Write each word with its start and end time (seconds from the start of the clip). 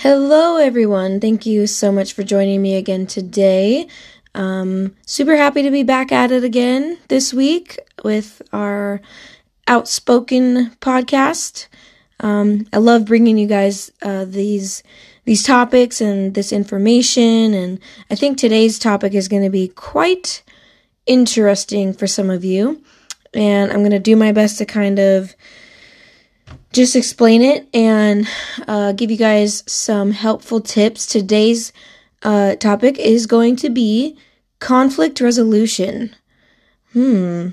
Hello, 0.00 0.58
everyone. 0.58 1.20
Thank 1.20 1.46
you 1.46 1.66
so 1.66 1.90
much 1.90 2.12
for 2.12 2.22
joining 2.22 2.60
me 2.60 2.74
again 2.74 3.06
today. 3.06 3.88
Um, 4.34 4.94
super 5.06 5.36
happy 5.36 5.62
to 5.62 5.70
be 5.70 5.84
back 5.84 6.12
at 6.12 6.30
it 6.30 6.44
again 6.44 6.98
this 7.08 7.32
week 7.32 7.78
with 8.04 8.42
our 8.52 9.00
outspoken 9.66 10.72
podcast. 10.82 11.68
Um, 12.20 12.66
I 12.74 12.76
love 12.76 13.06
bringing 13.06 13.38
you 13.38 13.46
guys 13.46 13.90
uh, 14.02 14.26
these 14.26 14.82
these 15.24 15.42
topics 15.42 16.02
and 16.02 16.34
this 16.34 16.52
information, 16.52 17.54
and 17.54 17.80
I 18.10 18.16
think 18.16 18.36
today's 18.36 18.78
topic 18.78 19.14
is 19.14 19.28
going 19.28 19.44
to 19.44 19.50
be 19.50 19.68
quite 19.68 20.42
interesting 21.06 21.94
for 21.94 22.06
some 22.06 22.28
of 22.28 22.44
you. 22.44 22.82
And 23.32 23.72
I'm 23.72 23.78
going 23.78 23.92
to 23.92 23.98
do 23.98 24.14
my 24.14 24.32
best 24.32 24.58
to 24.58 24.66
kind 24.66 24.98
of 24.98 25.34
just 26.76 26.94
explain 26.94 27.40
it 27.40 27.66
and 27.72 28.28
uh, 28.68 28.92
give 28.92 29.10
you 29.10 29.16
guys 29.16 29.64
some 29.66 30.10
helpful 30.10 30.60
tips. 30.60 31.06
Today's 31.06 31.72
uh, 32.22 32.54
topic 32.56 32.98
is 32.98 33.26
going 33.26 33.56
to 33.56 33.70
be 33.70 34.18
conflict 34.60 35.22
resolution. 35.22 36.14
Hmm. 36.92 37.48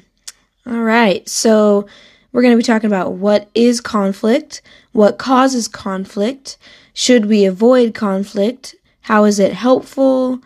All 0.67 0.81
right. 0.81 1.27
So 1.29 1.87
we're 2.33 2.41
going 2.41 2.51
to 2.51 2.57
be 2.57 2.63
talking 2.63 2.87
about 2.87 3.13
what 3.13 3.49
is 3.55 3.79
conflict, 3.79 4.61
what 4.91 5.17
causes 5.17 5.69
conflict, 5.69 6.57
should 6.93 7.27
we 7.27 7.45
avoid 7.45 7.93
conflict, 7.93 8.75
how 9.01 9.23
is 9.23 9.39
it 9.39 9.53
helpful, 9.53 10.41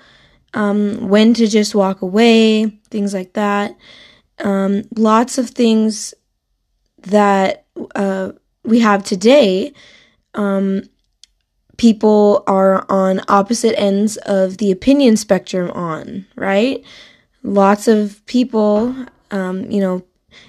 um, 0.54 1.10
when 1.10 1.34
to 1.34 1.48
just 1.48 1.74
walk 1.74 2.04
away, 2.04 2.68
things 2.92 3.12
like 3.12 3.34
that. 3.34 3.76
Um, 4.38 4.84
lots 4.96 5.40
of 5.40 5.50
things 5.50 6.14
that 7.00 7.66
uh, 7.96 8.34
we 8.68 8.82
have 8.82 9.04
today, 9.04 9.74
um, 10.34 10.84
people 11.78 12.44
are 12.48 12.86
on 12.90 13.22
opposite 13.30 13.80
ends 13.80 14.18
of 14.18 14.58
the 14.58 14.72
opinion 14.72 15.16
spectrum 15.16 15.72
on, 15.72 16.26
right? 16.36 16.84
Lots 17.44 17.88
of 17.88 18.24
people, 18.26 18.94
um, 19.32 19.72
you 19.72 19.80
know, 19.80 20.04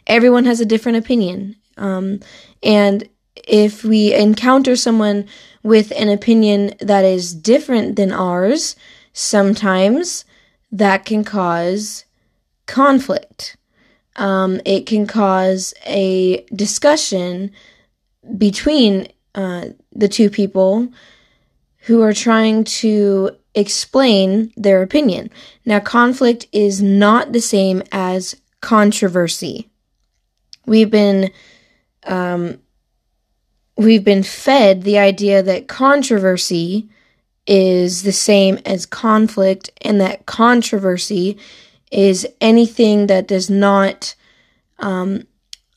everyone 0.09 0.47
has 0.47 0.61
a 0.61 0.67
different 0.67 0.98
opinion. 0.98 1.55
Um, 1.77 2.19
and 2.62 3.09
if 3.47 3.84
we 3.84 4.12
encounter 4.12 4.75
someone 4.75 5.27
with 5.62 5.93
an 5.93 6.09
opinion 6.09 6.75
that 6.81 7.05
is 7.05 7.33
different 7.33 7.95
than 7.95 8.11
ours, 8.11 8.75
sometimes 9.12 10.25
that 10.73 11.05
can 11.05 11.23
cause 11.23 12.05
conflict. 12.67 13.56
Um, 14.17 14.61
it 14.65 14.87
can 14.87 15.06
cause 15.06 15.73
a 15.87 16.45
discussion 16.53 17.53
between 18.37 19.09
uh, 19.34 19.67
the 19.93 20.09
two 20.09 20.31
people 20.31 20.89
who 21.83 22.03
are 22.03 22.12
trying 22.12 22.65
to 22.65 23.31
explain 23.55 24.53
their 24.57 24.83
opinion. 24.83 25.31
Now, 25.65 25.81
conflict 25.81 26.47
is 26.53 26.83
not 26.83 27.33
the 27.33 27.41
same 27.41 27.83
as 27.93 28.37
controversy. 28.61 29.71
We've 30.67 30.91
been 30.91 31.31
um, 32.05 32.61
we've 33.77 34.05
been 34.05 34.23
fed 34.23 34.83
the 34.83 34.99
idea 34.99 35.43
that 35.43 35.69
controversy 35.69 36.89
is 37.47 38.03
the 38.03 38.12
same 38.12 38.59
as 38.67 38.84
conflict, 38.84 39.71
and 39.81 40.01
that 40.01 40.27
controversy 40.27 41.39
is 41.91 42.27
anything 42.41 43.06
that 43.06 43.27
does 43.27 43.49
not 43.49 44.15
um, 44.79 45.27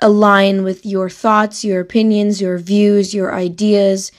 align 0.01 0.63
with 0.63 0.85
your 0.85 1.09
thoughts, 1.09 1.63
your 1.63 1.81
opinions, 1.81 2.41
your 2.41 2.57
views, 2.57 3.13
your 3.13 3.33
ideas. 3.33 4.11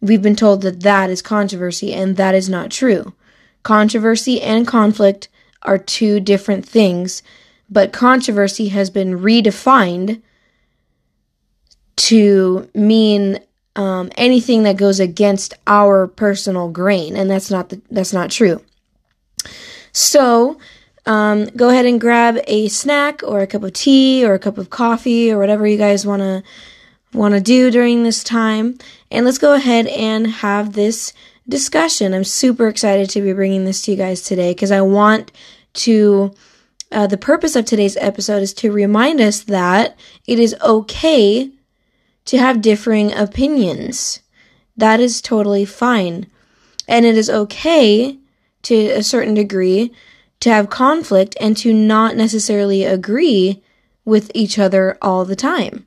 We've 0.00 0.22
been 0.22 0.36
told 0.36 0.62
that 0.62 0.80
that 0.82 1.10
is 1.10 1.22
controversy, 1.22 1.92
and 1.92 2.16
that 2.16 2.34
is 2.34 2.48
not 2.48 2.70
true. 2.70 3.14
Controversy 3.62 4.40
and 4.40 4.66
conflict 4.66 5.28
are 5.62 5.78
two 5.78 6.20
different 6.20 6.66
things, 6.66 7.22
but 7.68 7.92
controversy 7.92 8.68
has 8.68 8.90
been 8.90 9.20
redefined 9.20 10.22
to 11.96 12.68
mean 12.74 13.38
um, 13.76 14.10
anything 14.16 14.62
that 14.62 14.76
goes 14.76 14.98
against 14.98 15.54
our 15.66 16.06
personal 16.06 16.70
grain, 16.70 17.16
and 17.16 17.30
that's 17.30 17.50
not 17.50 17.68
the, 17.68 17.80
that's 17.90 18.12
not 18.12 18.30
true. 18.30 18.62
So 19.92 20.58
um, 21.06 21.46
go 21.56 21.70
ahead 21.70 21.86
and 21.86 22.00
grab 22.00 22.38
a 22.46 22.68
snack 22.68 23.22
or 23.22 23.40
a 23.40 23.46
cup 23.46 23.62
of 23.62 23.72
tea 23.72 24.24
or 24.24 24.34
a 24.34 24.38
cup 24.38 24.58
of 24.58 24.70
coffee 24.70 25.32
or 25.32 25.38
whatever 25.38 25.66
you 25.66 25.78
guys 25.78 26.06
want 26.06 26.20
to 26.20 26.42
want 27.12 27.34
to 27.34 27.40
do 27.40 27.70
during 27.70 28.02
this 28.02 28.22
time. 28.22 28.78
And 29.10 29.24
let's 29.24 29.38
go 29.38 29.54
ahead 29.54 29.86
and 29.88 30.26
have 30.26 30.74
this 30.74 31.12
discussion. 31.48 32.14
I'm 32.14 32.24
super 32.24 32.68
excited 32.68 33.10
to 33.10 33.20
be 33.20 33.32
bringing 33.32 33.64
this 33.64 33.82
to 33.82 33.90
you 33.90 33.96
guys 33.96 34.22
today 34.22 34.52
because 34.52 34.70
i 34.70 34.80
want 34.80 35.32
to 35.72 36.32
uh, 36.92 37.06
the 37.06 37.16
purpose 37.16 37.54
of 37.54 37.64
today's 37.64 37.96
episode 37.98 38.42
is 38.42 38.52
to 38.54 38.72
remind 38.72 39.20
us 39.20 39.42
that 39.42 39.96
it 40.26 40.38
is 40.38 40.56
okay 40.60 41.50
to 42.24 42.38
have 42.38 42.60
differing 42.60 43.12
opinions. 43.12 44.20
That 44.76 44.98
is 44.98 45.20
totally 45.20 45.64
fine. 45.64 46.26
And 46.88 47.06
it 47.06 47.16
is 47.16 47.30
okay 47.30 48.18
to 48.62 48.74
a 48.74 49.02
certain 49.04 49.34
degree 49.34 49.92
to 50.40 50.50
have 50.50 50.70
conflict 50.70 51.36
and 51.40 51.56
to 51.58 51.72
not 51.72 52.16
necessarily 52.16 52.84
agree 52.84 53.62
with 54.04 54.30
each 54.34 54.58
other 54.58 54.96
all 55.00 55.24
the 55.24 55.36
time. 55.36 55.86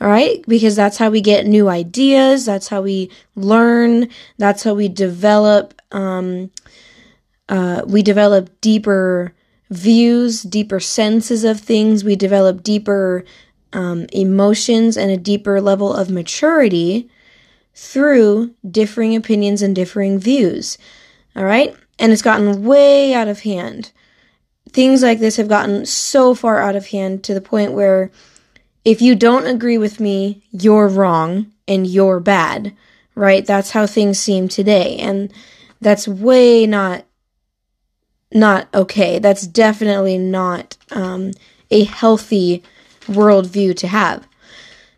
All 0.00 0.08
right? 0.08 0.44
Because 0.46 0.76
that's 0.76 0.98
how 0.98 1.10
we 1.10 1.20
get 1.20 1.46
new 1.46 1.68
ideas. 1.68 2.44
That's 2.44 2.68
how 2.68 2.82
we 2.82 3.10
learn. 3.34 4.08
That's 4.36 4.62
how 4.62 4.74
we 4.74 4.88
develop, 4.88 5.80
um, 5.92 6.50
uh, 7.48 7.82
we 7.86 8.02
develop 8.02 8.60
deeper 8.60 9.34
views, 9.70 10.42
deeper 10.42 10.80
senses 10.80 11.44
of 11.44 11.60
things. 11.60 12.04
We 12.04 12.16
develop 12.16 12.62
deeper 12.62 13.24
um, 13.72 14.06
emotions 14.12 14.96
and 14.96 15.10
a 15.10 15.16
deeper 15.16 15.60
level 15.60 15.92
of 15.92 16.10
maturity 16.10 17.10
through 17.74 18.54
differing 18.68 19.14
opinions 19.14 19.62
and 19.62 19.74
differing 19.74 20.18
views. 20.18 20.78
All 21.34 21.44
right? 21.44 21.74
And 21.98 22.12
it's 22.12 22.22
gotten 22.22 22.64
way 22.64 23.14
out 23.14 23.28
of 23.28 23.40
hand. 23.40 23.92
Things 24.70 25.02
like 25.02 25.18
this 25.18 25.36
have 25.36 25.48
gotten 25.48 25.86
so 25.86 26.34
far 26.34 26.60
out 26.60 26.76
of 26.76 26.88
hand 26.88 27.24
to 27.24 27.34
the 27.34 27.40
point 27.40 27.72
where 27.72 28.10
if 28.84 29.00
you 29.00 29.14
don't 29.14 29.46
agree 29.46 29.78
with 29.78 30.00
me, 30.00 30.44
you're 30.50 30.88
wrong 30.88 31.52
and 31.66 31.86
you're 31.86 32.20
bad, 32.20 32.76
right? 33.14 33.44
That's 33.44 33.70
how 33.70 33.86
things 33.86 34.18
seem 34.18 34.48
today. 34.48 34.96
And 34.98 35.32
that's 35.80 36.06
way 36.06 36.66
not 36.66 37.04
not 38.32 38.68
okay. 38.74 39.18
That's 39.18 39.46
definitely 39.46 40.18
not 40.18 40.76
um, 40.90 41.32
a 41.70 41.84
healthy 41.84 42.62
worldview 43.06 43.76
to 43.76 43.88
have. 43.88 44.26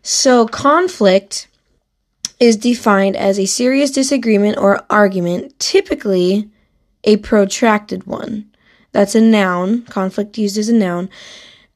So 0.01 0.47
conflict 0.47 1.47
is 2.39 2.57
defined 2.57 3.15
as 3.15 3.39
a 3.39 3.45
serious 3.45 3.91
disagreement 3.91 4.57
or 4.57 4.85
argument, 4.89 5.57
typically 5.59 6.49
a 7.03 7.17
protracted 7.17 8.05
one. 8.05 8.49
That's 8.91 9.15
a 9.15 9.21
noun. 9.21 9.83
Conflict 9.83 10.37
used 10.37 10.57
as 10.57 10.69
a 10.69 10.73
noun. 10.73 11.09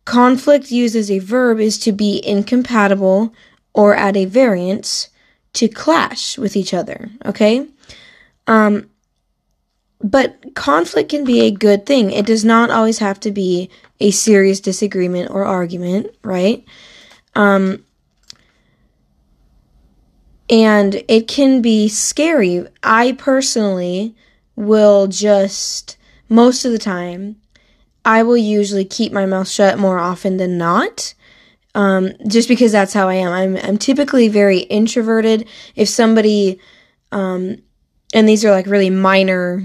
Conflict 0.06 0.72
used 0.72 0.96
as 0.96 1.10
a 1.10 1.20
verb 1.20 1.60
is 1.60 1.78
to 1.80 1.92
be 1.92 2.22
incompatible 2.26 3.34
or 3.74 3.96
at 3.96 4.18
a 4.18 4.26
variance, 4.26 5.10
to 5.54 5.68
clash 5.68 6.38
with 6.38 6.56
each 6.56 6.74
other. 6.74 7.10
Okay? 7.26 7.68
Um, 8.48 8.90
but 10.02 10.54
conflict 10.54 11.10
can 11.10 11.24
be 11.24 11.42
a 11.42 11.52
good 11.52 11.86
thing. 11.86 12.12
It 12.12 12.26
does 12.26 12.44
not 12.44 12.70
always 12.70 13.00
have 13.00 13.20
to 13.22 13.32
be 13.32 13.70
a 14.00 14.12
serious 14.12 14.60
disagreement 14.60 15.32
or 15.32 15.46
argument, 15.46 16.14
right? 16.24 16.66
Um, 17.36 17.86
and 20.50 21.04
it 21.08 21.28
can 21.28 21.62
be 21.62 21.88
scary. 21.88 22.68
I 22.84 23.14
personally 23.14 24.16
will 24.56 25.08
just, 25.08 25.98
most 26.30 26.66
of 26.66 26.72
the 26.72 26.80
time, 26.80 27.38
I 28.06 28.24
will 28.24 28.38
usually 28.38 28.86
keep 28.86 29.12
my 29.12 29.26
mouth 29.26 29.48
shut 29.48 29.80
more 29.80 29.98
often 30.00 30.38
than 30.38 30.58
not. 30.58 31.14
Um, 31.76 32.12
just 32.28 32.48
because 32.48 32.72
that's 32.72 32.94
how 32.94 33.10
I 33.10 33.16
am. 33.16 33.32
I'm, 33.32 33.58
I'm 33.58 33.78
typically 33.78 34.28
very 34.28 34.60
introverted. 34.60 35.48
If 35.76 35.90
somebody, 35.90 36.60
um, 37.12 37.58
and 38.14 38.30
these 38.30 38.46
are 38.46 38.52
like 38.52 38.68
really 38.68 38.92
minor, 38.92 39.64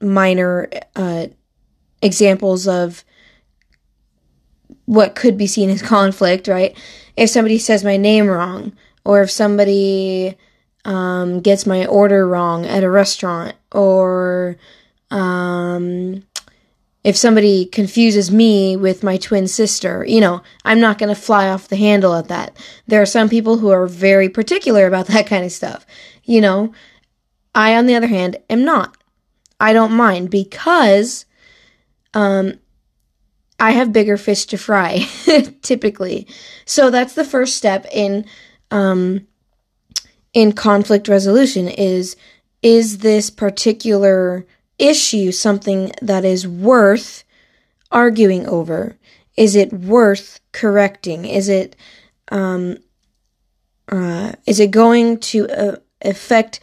minor, 0.00 0.70
uh, 0.94 1.26
examples 2.00 2.68
of 2.68 3.04
what 4.84 5.14
could 5.14 5.36
be 5.36 5.46
seen 5.46 5.68
as 5.70 5.82
conflict, 5.96 6.46
right? 6.46 6.76
If 7.16 7.30
somebody 7.30 7.58
says 7.58 7.82
my 7.82 7.96
name 7.96 8.28
wrong, 8.28 8.72
or 9.04 9.22
if 9.22 9.30
somebody 9.30 10.36
um, 10.84 11.40
gets 11.40 11.66
my 11.66 11.86
order 11.86 12.26
wrong 12.26 12.66
at 12.66 12.84
a 12.84 12.90
restaurant, 12.90 13.56
or 13.72 14.56
um, 15.10 16.22
if 17.04 17.16
somebody 17.16 17.64
confuses 17.66 18.30
me 18.30 18.76
with 18.76 19.02
my 19.02 19.16
twin 19.16 19.48
sister, 19.48 20.04
you 20.06 20.20
know, 20.20 20.42
I'm 20.64 20.80
not 20.80 20.98
going 20.98 21.14
to 21.14 21.20
fly 21.20 21.48
off 21.48 21.68
the 21.68 21.76
handle 21.76 22.14
at 22.14 22.28
that. 22.28 22.56
There 22.86 23.00
are 23.00 23.06
some 23.06 23.28
people 23.28 23.58
who 23.58 23.70
are 23.70 23.86
very 23.86 24.28
particular 24.28 24.86
about 24.86 25.06
that 25.06 25.26
kind 25.26 25.44
of 25.44 25.52
stuff, 25.52 25.86
you 26.24 26.40
know. 26.40 26.72
I, 27.54 27.76
on 27.76 27.86
the 27.86 27.94
other 27.94 28.06
hand, 28.06 28.36
am 28.50 28.64
not. 28.64 28.96
I 29.58 29.72
don't 29.72 29.92
mind 29.92 30.30
because 30.30 31.24
um, 32.14 32.58
I 33.58 33.72
have 33.72 33.92
bigger 33.92 34.16
fish 34.16 34.44
to 34.46 34.58
fry, 34.58 34.98
typically. 35.62 36.26
So 36.64 36.90
that's 36.90 37.14
the 37.14 37.24
first 37.24 37.56
step 37.56 37.86
in 37.92 38.26
um, 38.70 39.26
in 40.34 40.52
conflict 40.52 41.08
resolution 41.08 41.68
is 41.68 42.16
is 42.62 42.98
this 42.98 43.30
particular 43.30 44.46
issue 44.78 45.32
something 45.32 45.92
that 46.02 46.24
is 46.24 46.46
worth 46.46 47.24
arguing 47.90 48.46
over? 48.46 48.96
Is 49.36 49.54
it 49.54 49.72
worth 49.72 50.40
correcting? 50.52 51.24
Is 51.24 51.48
it 51.48 51.76
um, 52.30 52.78
uh, 53.90 54.32
is 54.46 54.60
it 54.60 54.70
going 54.70 55.18
to 55.18 55.48
uh, 55.48 55.76
affect 56.02 56.60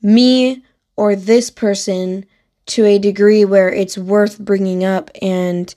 me 0.00 0.62
or 0.96 1.14
this 1.14 1.50
person 1.50 2.24
to 2.64 2.84
a 2.84 2.98
degree 2.98 3.44
where 3.44 3.68
it's 3.68 3.98
worth 3.98 4.38
bringing 4.38 4.84
up 4.84 5.10
and 5.20 5.74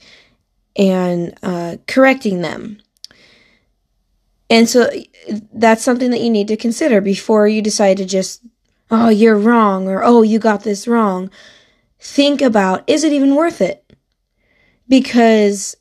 and 0.76 1.38
uh, 1.44 1.78
correcting 1.88 2.42
them? 2.42 2.80
And 4.50 4.70
so 4.70 4.90
that's 5.54 5.84
something 5.84 6.12
that 6.12 6.22
you 6.22 6.30
need 6.30 6.48
to 6.50 6.58
consider 6.58 7.02
before 7.02 7.48
you 7.48 7.62
decide 7.62 7.98
to 7.98 8.06
just, 8.06 8.44
oh, 8.92 9.10
you're 9.10 9.38
wrong, 9.38 9.88
or 9.88 10.04
oh, 10.04 10.22
you 10.22 10.38
got 10.38 10.64
this 10.64 10.88
wrong. 10.88 11.32
Think 12.00 12.42
about, 12.42 12.84
is 12.88 13.04
it 13.04 13.12
even 13.12 13.36
worth 13.36 13.60
it? 13.62 13.82
Because 14.88 15.76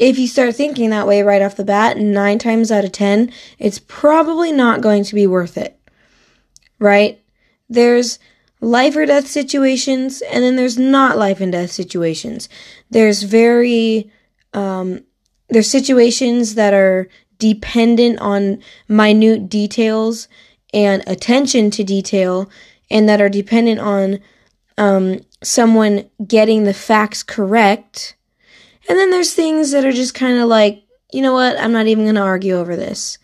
if 0.00 0.18
you 0.18 0.26
start 0.26 0.56
thinking 0.56 0.90
that 0.90 1.06
way 1.06 1.22
right 1.22 1.42
off 1.42 1.54
the 1.54 1.64
bat, 1.64 1.96
nine 1.96 2.40
times 2.40 2.72
out 2.72 2.84
of 2.84 2.90
ten, 2.90 3.32
it's 3.60 3.78
probably 3.78 4.50
not 4.50 4.80
going 4.80 5.04
to 5.04 5.14
be 5.14 5.28
worth 5.28 5.56
it. 5.56 5.78
Right? 6.80 7.22
There's 7.68 8.18
life 8.60 8.96
or 8.96 9.06
death 9.06 9.28
situations, 9.28 10.20
and 10.22 10.42
then 10.42 10.56
there's 10.56 10.76
not 10.76 11.16
life 11.16 11.40
and 11.40 11.52
death 11.52 11.70
situations. 11.70 12.48
There's 12.90 13.22
very, 13.22 14.10
um, 14.52 15.04
there's 15.48 15.70
situations 15.70 16.56
that 16.56 16.74
are 16.74 17.08
dependent 17.42 18.20
on 18.20 18.62
minute 18.86 19.48
details 19.48 20.28
and 20.72 21.02
attention 21.08 21.72
to 21.72 21.82
detail, 21.82 22.48
and 22.88 23.08
that 23.08 23.20
are 23.20 23.28
dependent 23.28 23.80
on 23.80 24.20
um, 24.78 25.18
someone 25.42 26.08
getting 26.24 26.62
the 26.62 26.72
facts 26.72 27.24
correct. 27.24 28.14
And 28.88 28.96
then 28.96 29.10
there's 29.10 29.34
things 29.34 29.72
that 29.72 29.84
are 29.84 29.92
just 29.92 30.14
kind 30.14 30.38
of 30.38 30.48
like, 30.48 30.84
you 31.12 31.20
know 31.20 31.32
what, 31.32 31.58
I'm 31.58 31.72
not 31.72 31.88
even 31.88 32.04
going 32.04 32.14
to 32.14 32.20
argue 32.20 32.54
over 32.54 32.76
this. 32.76 33.18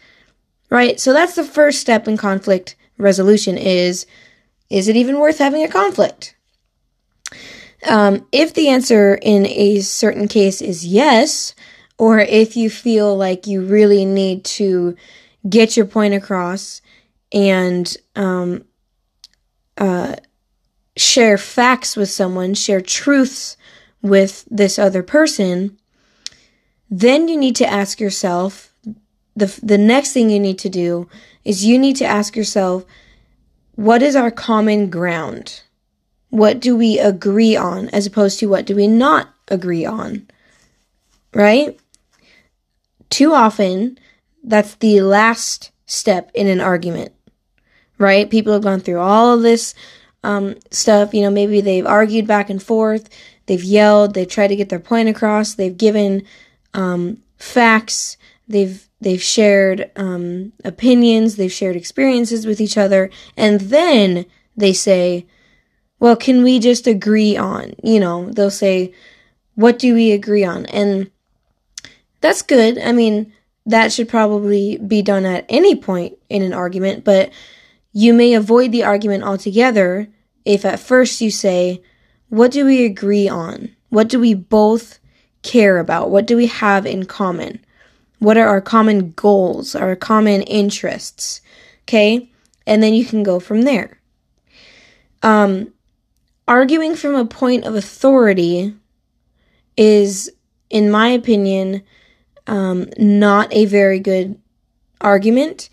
Right? 0.69 0.99
So 0.99 1.13
that's 1.13 1.37
the 1.37 1.45
first 1.45 1.81
step 1.81 2.09
in 2.09 2.17
conflict 2.17 2.75
resolution 2.99 3.57
is 3.57 4.05
is 4.69 4.89
it 4.89 4.97
even 4.97 5.21
worth 5.21 5.39
having 5.39 5.63
a 5.63 5.69
conflict? 5.69 6.35
Um, 7.89 8.27
if 8.33 8.53
the 8.53 8.69
answer 8.69 9.15
in 9.15 9.47
a 9.47 9.81
certain 9.81 10.27
case 10.27 10.61
is 10.61 10.85
yes, 10.85 11.55
or 11.99 12.21
if 12.21 12.57
you 12.57 12.71
feel 12.71 13.17
like 13.17 13.47
you 13.47 13.63
really 13.63 14.05
need 14.05 14.45
to 14.45 14.97
get 15.49 15.77
your 15.77 15.87
point 15.87 16.15
across 16.15 16.81
and 17.33 17.97
um, 18.17 18.65
uh, 19.77 20.15
share 20.97 21.37
facts 21.37 21.97
with 21.97 22.09
someone, 22.09 22.55
share 22.55 22.81
truths 22.81 23.57
with 24.01 24.47
this 24.51 24.79
other 24.79 25.03
person, 25.03 25.77
then 26.91 27.29
you 27.29 27.37
need 27.37 27.57
to 27.57 27.67
ask 27.67 28.01
yourself 28.01 28.73
the 29.37 29.61
the 29.63 29.79
next 29.79 30.13
thing 30.13 30.31
you 30.31 30.41
need 30.41 30.59
to 30.59 30.69
do 30.69 31.09
is 31.45 31.65
you 31.65 31.79
need 31.79 31.97
to 31.97 32.05
ask 32.05 32.37
yourself 32.37 32.85
what 33.75 34.03
is 34.03 34.17
our 34.17 34.31
common 34.31 34.91
ground? 34.91 35.63
What 36.31 36.59
do 36.61 36.77
we 36.77 36.99
agree 36.99 37.55
on 37.55 37.89
as 37.91 38.07
opposed 38.07 38.41
to 38.41 38.47
what 38.47 38.67
do 38.67 38.75
we 38.75 38.89
not 38.89 39.29
agree 39.49 39.87
on? 39.87 40.27
Right? 41.33 41.79
Too 43.11 43.33
often, 43.33 43.99
that's 44.43 44.75
the 44.77 45.01
last 45.01 45.71
step 45.87 46.31
in 46.35 46.47
an 46.47 46.61
argument, 46.61 47.13
right? 47.99 48.31
People 48.31 48.53
have 48.53 48.63
gone 48.63 48.81
through 48.81 49.01
all 49.01 49.35
of 49.35 49.43
this 49.43 49.75
um, 50.23 50.57
stuff. 50.71 51.15
You 51.15 51.23
know, 51.23 51.31
maybe 51.31 51.61
they've 51.61 51.87
argued 51.87 52.27
back 52.27 52.51
and 52.51 52.63
forth, 52.63 53.09
they've 53.47 53.63
yelled, 53.63 54.15
they've 54.15 54.29
tried 54.29 54.49
to 54.49 54.57
get 54.57 54.69
their 54.69 54.79
point 54.79 55.09
across, 55.09 55.55
they've 55.55 55.77
given 55.77 56.25
um, 56.75 57.23
facts, 57.37 58.17
they've 58.47 58.87
they've 59.01 59.23
shared 59.23 59.91
um, 59.97 60.53
opinions, 60.65 61.37
they've 61.37 61.53
shared 61.53 61.77
experiences 61.77 62.47
with 62.47 62.61
each 62.61 62.77
other, 62.77 63.11
and 63.37 63.61
then 63.61 64.27
they 64.57 64.73
say, 64.73 65.27
"Well, 66.01 66.17
can 66.17 66.43
we 66.43 66.59
just 66.59 66.87
agree 66.87 67.37
on?" 67.37 67.75
You 67.83 68.01
know, 68.01 68.31
they'll 68.31 68.51
say, 68.51 68.93
"What 69.55 69.79
do 69.79 69.95
we 69.95 70.13
agree 70.13 70.45
on?" 70.45 70.67
and 70.67 71.11
that's 72.21 72.43
good. 72.43 72.79
I 72.79 72.93
mean, 72.93 73.33
that 73.67 73.93
should 73.93 74.09
probably 74.09 74.79
be 74.79 75.03
done 75.03 75.25
at 75.25 75.45
any 75.49 75.77
point 75.77 76.19
in 76.29 76.43
an 76.43 76.53
argument, 76.53 77.05
but 77.05 77.31
you 77.93 78.13
may 78.15 78.35
avoid 78.35 78.73
the 78.73 78.85
argument 78.85 79.25
altogether 79.25 80.09
if 80.45 80.65
at 80.65 80.81
first 80.81 81.21
you 81.21 81.31
say, 81.31 81.83
What 82.29 82.51
do 82.51 82.65
we 82.65 82.85
agree 82.85 83.29
on? 83.29 83.75
What 83.91 84.09
do 84.09 84.19
we 84.19 84.35
both 84.35 84.99
care 85.43 85.79
about? 85.79 86.11
What 86.11 86.27
do 86.27 86.37
we 86.37 86.47
have 86.47 86.87
in 86.87 87.05
common? 87.05 87.65
What 88.19 88.37
are 88.37 88.49
our 88.49 88.61
common 88.61 89.13
goals, 89.13 89.75
our 89.75 89.95
common 89.95 90.43
interests? 90.43 91.41
Okay? 91.83 92.31
And 92.67 92.83
then 92.83 92.95
you 92.95 93.05
can 93.05 93.23
go 93.23 93.41
from 93.41 93.63
there. 93.63 93.99
Um, 95.23 95.73
arguing 96.47 96.97
from 96.97 97.15
a 97.15 97.25
point 97.25 97.65
of 97.65 97.75
authority 97.75 98.75
is, 99.77 100.31
in 100.71 100.91
my 100.91 101.09
opinion, 101.09 101.83
um, 102.49 102.87
not 102.99 103.53
a 103.53 103.67
very 103.67 104.01
good 104.01 104.41
argument. 105.01 105.69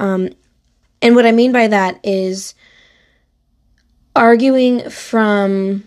Um, 0.00 0.30
and 1.00 1.14
what 1.14 1.26
I 1.26 1.32
mean 1.32 1.52
by 1.52 1.68
that 1.68 2.00
is 2.02 2.54
arguing 4.16 4.88
from 4.90 5.84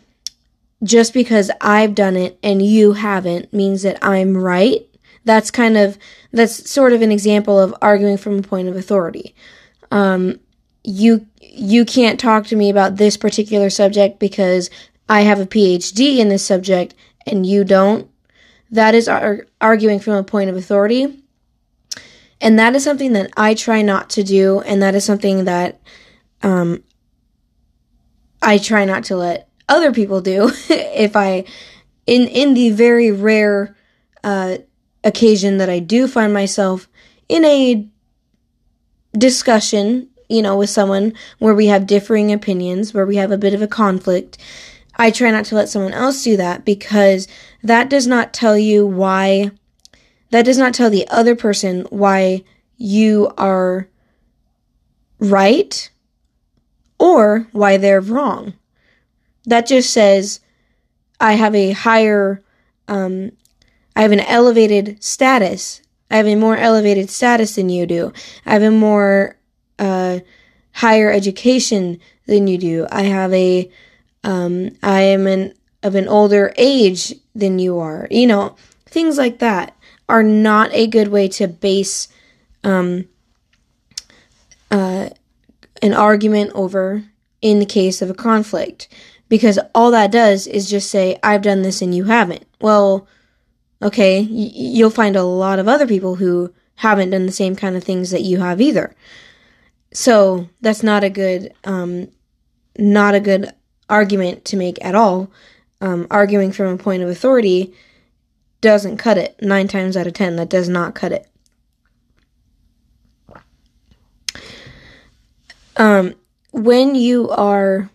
just 0.84 1.14
because 1.14 1.50
I've 1.60 1.96
done 1.96 2.16
it 2.16 2.38
and 2.44 2.62
you 2.62 2.94
haven't 2.94 3.52
means 3.52 3.82
that 3.82 3.98
I'm 4.02 4.38
right. 4.38 4.88
That's 5.26 5.52
kind 5.52 5.76
of, 5.76 5.98
that's 6.32 6.70
sort 6.70 6.94
of 6.94 7.02
an 7.02 7.12
example 7.12 7.60
of 7.60 7.76
arguing 7.82 8.18
from 8.18 8.40
a 8.40 8.44
point 8.44 8.70
of 8.70 8.76
authority. 8.78 9.36
Um, 9.92 10.40
you, 10.84 11.26
you 11.42 11.84
can't 11.84 12.20
talk 12.20 12.46
to 12.48 12.56
me 12.56 12.70
about 12.70 12.98
this 12.98 13.18
particular 13.18 13.70
subject 13.70 14.20
because 14.20 14.70
I 15.10 15.22
have 15.22 15.40
a 15.40 15.48
PhD 15.48 16.20
in 16.20 16.30
this 16.30 16.46
subject 16.46 16.94
and 17.26 17.46
you 17.46 17.64
don't. 17.64 18.10
That 18.72 18.96
is 18.96 19.08
ar- 19.08 19.46
arguing 19.62 20.00
from 20.00 20.14
a 20.14 20.24
point 20.24 20.50
of 20.50 20.56
authority. 20.56 21.24
And 22.40 22.60
that 22.60 22.76
is 22.76 22.84
something 22.84 23.14
that 23.14 23.32
I 23.36 23.54
try 23.54 23.82
not 23.82 24.10
to 24.12 24.24
do, 24.24 24.60
and 24.62 24.82
that 24.84 24.94
is 24.94 25.04
something 25.04 25.46
that 25.46 25.82
um, 26.44 26.84
I 28.42 28.58
try 28.60 28.86
not 28.86 29.06
to 29.06 29.18
let 29.18 29.50
other 29.68 29.92
people 29.92 30.22
do. 30.22 30.52
if 30.70 31.16
I, 31.16 31.46
in 32.06 32.28
in 32.28 32.54
the 32.54 32.70
very 32.72 33.12
rare 33.12 33.76
uh, 34.24 34.58
occasion 35.04 35.58
that 35.58 35.70
I 35.70 35.80
do 35.80 36.08
find 36.08 36.32
myself 36.34 36.88
in 37.28 37.44
a 37.44 37.88
discussion, 39.18 40.10
you 40.30 40.42
know, 40.42 40.58
with 40.58 40.70
someone 40.70 41.14
where 41.40 41.56
we 41.56 41.68
have 41.68 41.88
differing 41.88 42.32
opinions, 42.32 42.94
where 42.94 43.06
we 43.06 43.16
have 43.16 43.32
a 43.32 43.38
bit 43.38 43.54
of 43.54 43.62
a 43.62 43.68
conflict, 43.68 44.38
I 44.98 45.12
try 45.12 45.32
not 45.32 45.46
to 45.46 45.56
let 45.56 45.70
someone 45.70 45.94
else 45.94 46.24
do 46.24 46.36
that 46.38 46.66
because 46.66 47.28
that 47.64 47.90
does 47.90 48.08
not 48.08 48.34
tell 48.34 48.58
you 48.58 48.86
why, 48.86 49.52
that 50.32 50.44
does 50.44 50.58
not 50.58 50.74
tell 50.74 50.90
the 50.90 51.08
other 51.10 51.36
person 51.36 51.86
why 51.90 52.44
you 52.78 53.32
are 53.38 53.88
right 55.20 55.90
or 57.00 57.48
why 57.52 57.78
they're 57.78 58.02
wrong. 58.02 58.54
That 59.46 59.68
just 59.68 59.94
says, 59.94 60.40
I 61.20 61.34
have 61.34 61.56
a 61.56 61.72
higher, 61.72 62.44
um, 62.88 63.32
I 63.96 64.02
have 64.02 64.12
an 64.12 64.20
elevated 64.22 65.04
status. 65.04 65.82
I 66.10 66.18
have 66.18 66.28
a 66.28 66.36
more 66.36 66.58
elevated 66.58 67.10
status 67.10 67.56
than 67.56 67.70
you 67.70 67.86
do. 67.86 68.14
I 68.46 68.54
have 68.54 68.64
a 68.64 68.72
more, 68.72 69.38
uh, 69.78 70.20
higher 70.74 71.12
education 71.12 72.00
than 72.26 72.48
you 72.48 72.58
do. 72.58 72.88
I 72.92 73.04
have 73.04 73.34
a, 73.34 73.70
um, 74.24 74.72
I 74.84 75.02
am 75.02 75.28
an 75.28 75.54
of 75.84 75.96
an 75.96 76.08
older 76.08 76.54
age 76.58 77.14
than 77.36 77.60
you 77.60 77.80
are. 77.80 78.08
You 78.10 78.28
know, 78.28 78.56
things 78.86 79.18
like 79.18 79.40
that 79.40 79.76
are 80.10 80.24
not 80.24 80.74
a 80.74 80.88
good 80.88 81.10
way 81.10 81.28
to 81.28 81.48
base 81.48 82.08
um, 82.64 83.08
uh, 84.72 85.10
an 85.82 85.94
argument 85.94 86.52
over 86.56 87.04
in 87.42 87.60
the 87.60 87.66
case 87.66 88.02
of 88.02 88.10
a 88.10 88.16
conflict. 88.16 88.88
Because 89.30 89.60
all 89.76 89.92
that 89.92 90.12
does 90.12 90.48
is 90.48 90.70
just 90.70 90.90
say, 90.90 91.20
I've 91.22 91.42
done 91.42 91.62
this 91.62 91.82
and 91.82 91.94
you 91.94 92.06
haven't. 92.06 92.46
Well, 92.62 93.08
okay, 93.82 94.22
y- 94.22 94.28
you'll 94.54 94.90
find 94.90 95.18
a 95.18 95.24
lot 95.24 95.60
of 95.60 95.68
other 95.68 95.86
people 95.86 96.16
who 96.16 96.54
haven't 96.76 97.10
done 97.10 97.26
the 97.26 97.32
same 97.32 97.56
kind 97.56 97.76
of 97.76 97.84
things 97.84 98.12
that 98.12 98.22
you 98.22 98.40
have 98.40 98.62
either. 98.62 98.96
So 99.92 100.48
that's 100.62 100.84
not 100.84 101.04
a 101.04 101.10
good 101.10 101.54
um, 101.64 102.10
not 102.78 103.16
a 103.16 103.20
good 103.20 103.52
argument 103.90 104.46
to 104.46 104.58
make 104.58 104.84
at 104.84 104.96
all. 104.96 105.32
Um, 105.80 106.08
arguing 106.10 106.52
from 106.52 106.68
a 106.68 106.78
point 106.78 107.04
of 107.04 107.10
authority 107.10 107.74
doesn't 108.62 108.98
cut 108.98 109.18
it. 109.18 109.36
Nine 109.42 109.68
times 109.68 109.96
out 109.96 110.08
of 110.08 110.14
ten, 110.14 110.36
that 110.38 110.50
does 110.50 110.68
not 110.68 110.96
cut 110.96 111.12
it. 111.12 111.28
Um, 115.78 116.16
when 116.52 116.96
you 116.96 117.30
are 117.30 117.92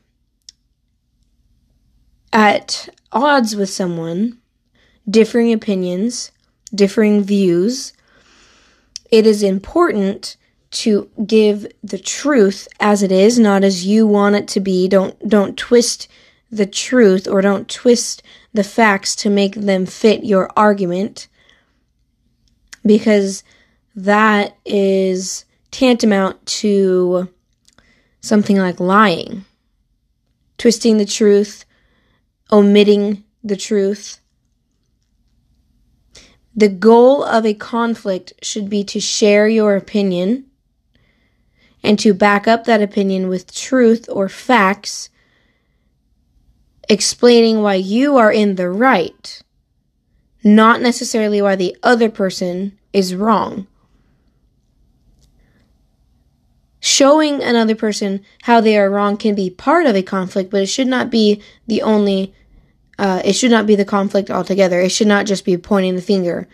at 2.33 2.89
odds 3.11 3.57
with 3.57 3.69
someone, 3.69 4.39
differing 5.11 5.53
opinions, 5.53 6.31
differing 6.73 7.23
views, 7.25 7.93
it 9.11 9.27
is 9.27 9.43
important 9.43 10.37
to 10.73 11.11
give 11.27 11.67
the 11.83 11.99
truth 11.99 12.67
as 12.81 13.03
it 13.03 13.13
is, 13.13 13.39
not 13.39 13.63
as 13.63 13.87
you 13.87 14.07
want 14.07 14.37
it 14.37 14.49
to 14.49 14.61
be. 14.61 14.89
Don't 14.89 15.29
don't 15.29 15.57
twist 15.57 16.09
the 16.51 16.67
truth 16.67 17.29
or 17.29 17.41
don't 17.41 17.69
twist 17.69 18.23
the 18.53 18.65
facts 18.65 19.15
to 19.17 19.31
make 19.31 19.55
them 19.55 19.87
fit 19.87 20.25
your 20.25 20.51
argument 20.57 21.29
because 22.85 23.45
that 23.95 24.57
is 24.65 25.45
tantamount 25.71 26.45
to 26.47 27.29
something 28.21 28.57
like 28.57 28.81
lying, 28.81 29.45
twisting 30.59 30.97
the 30.97 31.05
truth, 31.05 31.65
omitting 32.51 33.25
the 33.45 33.57
truth. 33.57 34.21
The 36.55 36.69
goal 36.69 37.25
of 37.25 37.47
a 37.47 37.55
conflict 37.55 38.35
should 38.43 38.69
be 38.69 38.85
to 38.85 39.01
share 39.01 39.49
your 39.49 39.77
opinion 39.77 40.47
and 41.83 41.99
to 41.99 42.15
back 42.15 42.47
up 42.47 42.65
that 42.65 42.83
opinion 42.83 43.29
with 43.29 43.55
truth 43.55 44.09
or 44.11 44.29
facts, 44.29 45.11
explaining 46.89 47.63
why 47.63 47.75
you 47.75 48.17
are 48.17 48.33
in 48.33 48.55
the 48.55 48.71
right, 48.71 49.43
not 50.45 50.81
necessarily 50.81 51.41
why 51.41 51.57
the 51.57 51.77
other 51.83 52.09
person 52.11 52.79
is 52.93 53.15
wrong. 53.15 53.67
Showing 56.81 57.43
another 57.43 57.77
person 57.77 58.25
how 58.43 58.61
they 58.61 58.77
are 58.77 58.91
wrong 58.91 59.17
can 59.17 59.37
be 59.37 59.51
part 59.51 59.87
of 59.87 59.95
a 59.95 60.03
conflict, 60.03 60.51
but 60.51 60.63
it 60.63 60.67
should 60.67 60.89
not 60.89 61.11
be 61.11 61.41
the 61.69 61.81
only, 61.81 62.35
uh, 62.99 63.23
it 63.25 63.35
should 63.35 63.53
not 63.53 63.67
be 63.67 63.77
the 63.77 63.85
conflict 63.85 64.31
altogether. 64.31 64.81
It 64.81 64.91
should 64.91 65.07
not 65.07 65.27
just 65.27 65.45
be 65.45 65.57
pointing 65.57 65.95
the 65.95 66.03
finger. 66.03 66.49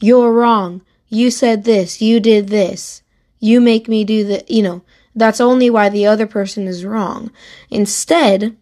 You're 0.00 0.32
wrong. 0.32 0.82
You 1.08 1.30
said 1.30 1.64
this. 1.64 2.02
You 2.02 2.20
did 2.20 2.48
this. 2.48 3.02
You 3.44 3.60
make 3.60 3.88
me 3.88 4.04
do 4.04 4.24
the, 4.24 4.42
you 4.48 4.62
know, 4.62 4.80
that's 5.14 5.38
only 5.38 5.68
why 5.68 5.90
the 5.90 6.06
other 6.06 6.26
person 6.26 6.66
is 6.66 6.82
wrong. 6.82 7.30
Instead, 7.68 8.56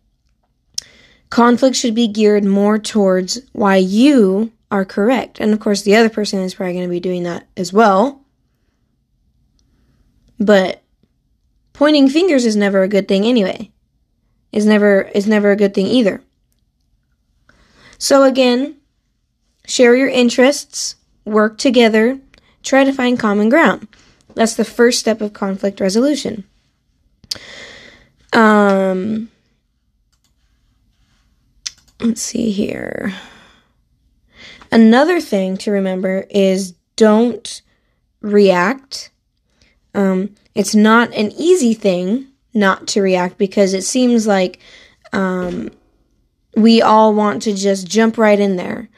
conflict 1.31 1.77
should 1.77 1.95
be 1.95 2.09
geared 2.09 2.45
more 2.45 2.81
towards 2.81 3.41
why 3.53 3.77
you 3.77 4.51
are 4.73 4.85
correct. 4.85 5.39
And 5.39 5.53
of 5.53 5.61
course, 5.61 5.83
the 5.83 5.95
other 5.95 6.09
person 6.09 6.41
is 6.41 6.57
probably 6.57 6.73
going 6.73 6.89
to 6.89 6.91
be 6.91 6.99
doing 6.99 7.23
that 7.23 7.47
as 7.57 7.73
well. 7.73 8.25
But 10.41 10.83
pointing 11.73 12.09
fingers 12.09 12.45
is 12.45 12.57
never 12.57 12.83
a 12.83 12.89
good 12.89 13.07
thing 13.07 13.25
anyway. 13.25 13.71
Is 14.51 14.67
never 14.67 15.03
is 15.15 15.29
never 15.29 15.53
a 15.53 15.57
good 15.57 15.75
thing 15.75 15.87
either. 15.87 16.25
So 17.99 18.25
again, 18.25 18.79
share 19.65 19.95
your 19.95 20.09
interests, 20.09 20.97
work 21.25 21.57
together, 21.57 22.19
try 22.65 22.83
to 22.83 22.93
find 22.93 23.17
common 23.17 23.49
ground. 23.49 23.87
That's 24.35 24.55
the 24.55 24.65
first 24.65 25.01
step 25.01 25.21
of 25.21 25.33
conflict 25.33 25.81
resolution. 25.81 26.45
Um, 28.33 29.31
let's 32.01 32.23
see 32.23 32.51
here. 32.51 33.15
Another 34.71 35.21
thing 35.21 35.57
to 35.59 35.71
remember 35.71 36.27
is 36.31 36.73
don't 36.97 37.63
react. 38.21 39.11
Um, 39.95 40.35
it's 40.55 40.75
not 40.75 41.13
an 41.15 41.33
easy 41.33 41.75
thing 41.75 42.29
not 42.55 42.87
to 42.89 43.03
react 43.03 43.39
because 43.39 43.75
it 43.75 43.83
seems 43.83 44.27
like 44.27 44.59
um, 45.13 45.71
we 46.57 46.81
all 46.81 47.15
want 47.15 47.43
to 47.43 47.55
just 47.55 47.87
jump 47.87 48.17
right 48.19 48.39
in 48.39 48.57
there 48.57 48.89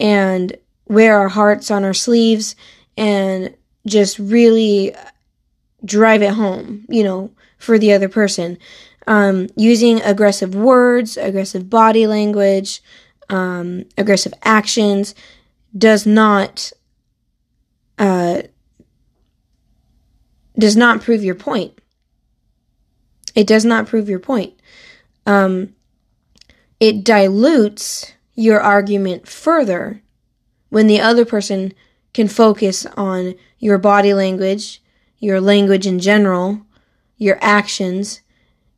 and 0.00 0.56
wear 0.86 1.18
our 1.18 1.28
hearts 1.28 1.70
on 1.70 1.84
our 1.84 1.94
sleeves 1.94 2.56
and 2.96 3.54
just 3.86 4.18
really 4.18 4.94
drive 5.84 6.22
it 6.22 6.32
home, 6.32 6.86
you 6.88 7.02
know, 7.02 7.30
for 7.58 7.78
the 7.78 7.92
other 7.92 8.08
person. 8.08 8.58
Um, 9.06 9.48
using 9.56 10.00
aggressive 10.00 10.54
words, 10.54 11.16
aggressive 11.16 11.68
body 11.68 12.06
language, 12.06 12.82
um, 13.28 13.84
aggressive 13.98 14.32
actions 14.42 15.14
does 15.76 16.06
not 16.06 16.72
uh, 17.98 18.42
does 20.58 20.76
not 20.76 21.02
prove 21.02 21.24
your 21.24 21.34
point. 21.34 21.78
It 23.34 23.46
does 23.46 23.64
not 23.64 23.86
prove 23.86 24.08
your 24.08 24.18
point. 24.18 24.54
Um, 25.26 25.74
it 26.80 27.04
dilutes 27.04 28.12
your 28.34 28.60
argument 28.60 29.28
further 29.28 30.02
when 30.70 30.86
the 30.86 31.00
other 31.00 31.24
person 31.24 31.72
can 32.12 32.28
focus 32.28 32.86
on 32.96 33.34
your 33.64 33.78
body 33.78 34.12
language, 34.12 34.82
your 35.18 35.40
language 35.40 35.86
in 35.86 35.98
general, 35.98 36.60
your 37.16 37.38
actions. 37.40 38.20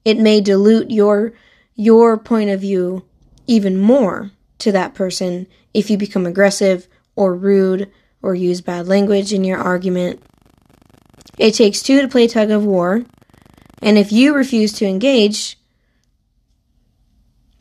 It 0.05 0.17
may 0.17 0.41
dilute 0.41 0.93
your 0.93 1.33
your 1.75 2.17
point 2.17 2.51
of 2.51 2.61
view 2.61 3.05
even 3.49 3.81
more 3.81 4.31
to 4.59 4.71
that 4.71 4.95
person 4.95 5.49
if 5.75 5.91
you 5.91 5.99
become 5.99 6.25
aggressive 6.25 6.87
or 7.17 7.35
rude 7.35 7.91
or 8.23 8.37
use 8.37 8.61
bad 8.61 8.87
language 8.87 9.33
in 9.33 9.43
your 9.43 9.59
argument. 9.59 10.23
It 11.37 11.55
takes 11.55 11.83
two 11.83 12.01
to 12.01 12.07
play 12.07 12.29
tug 12.29 12.53
of 12.53 12.65
war, 12.65 13.03
and 13.83 13.99
if 13.99 14.13
you 14.13 14.37
refuse 14.37 14.73
to 14.75 14.87
engage, 14.87 15.59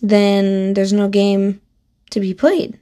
then 0.04 0.76
there's 0.76 0.94
no 0.94 1.10
game 1.10 1.60
to 2.12 2.20
be 2.20 2.36
played. 2.36 2.78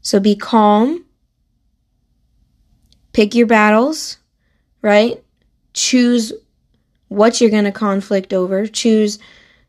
So 0.00 0.20
be 0.20 0.36
calm. 0.36 1.05
Pick 3.16 3.34
your 3.34 3.46
battles, 3.46 4.18
right? 4.82 5.24
Choose 5.72 6.34
what 7.08 7.40
you're 7.40 7.48
going 7.48 7.64
to 7.64 7.72
conflict 7.72 8.34
over. 8.34 8.66
Choose 8.66 9.18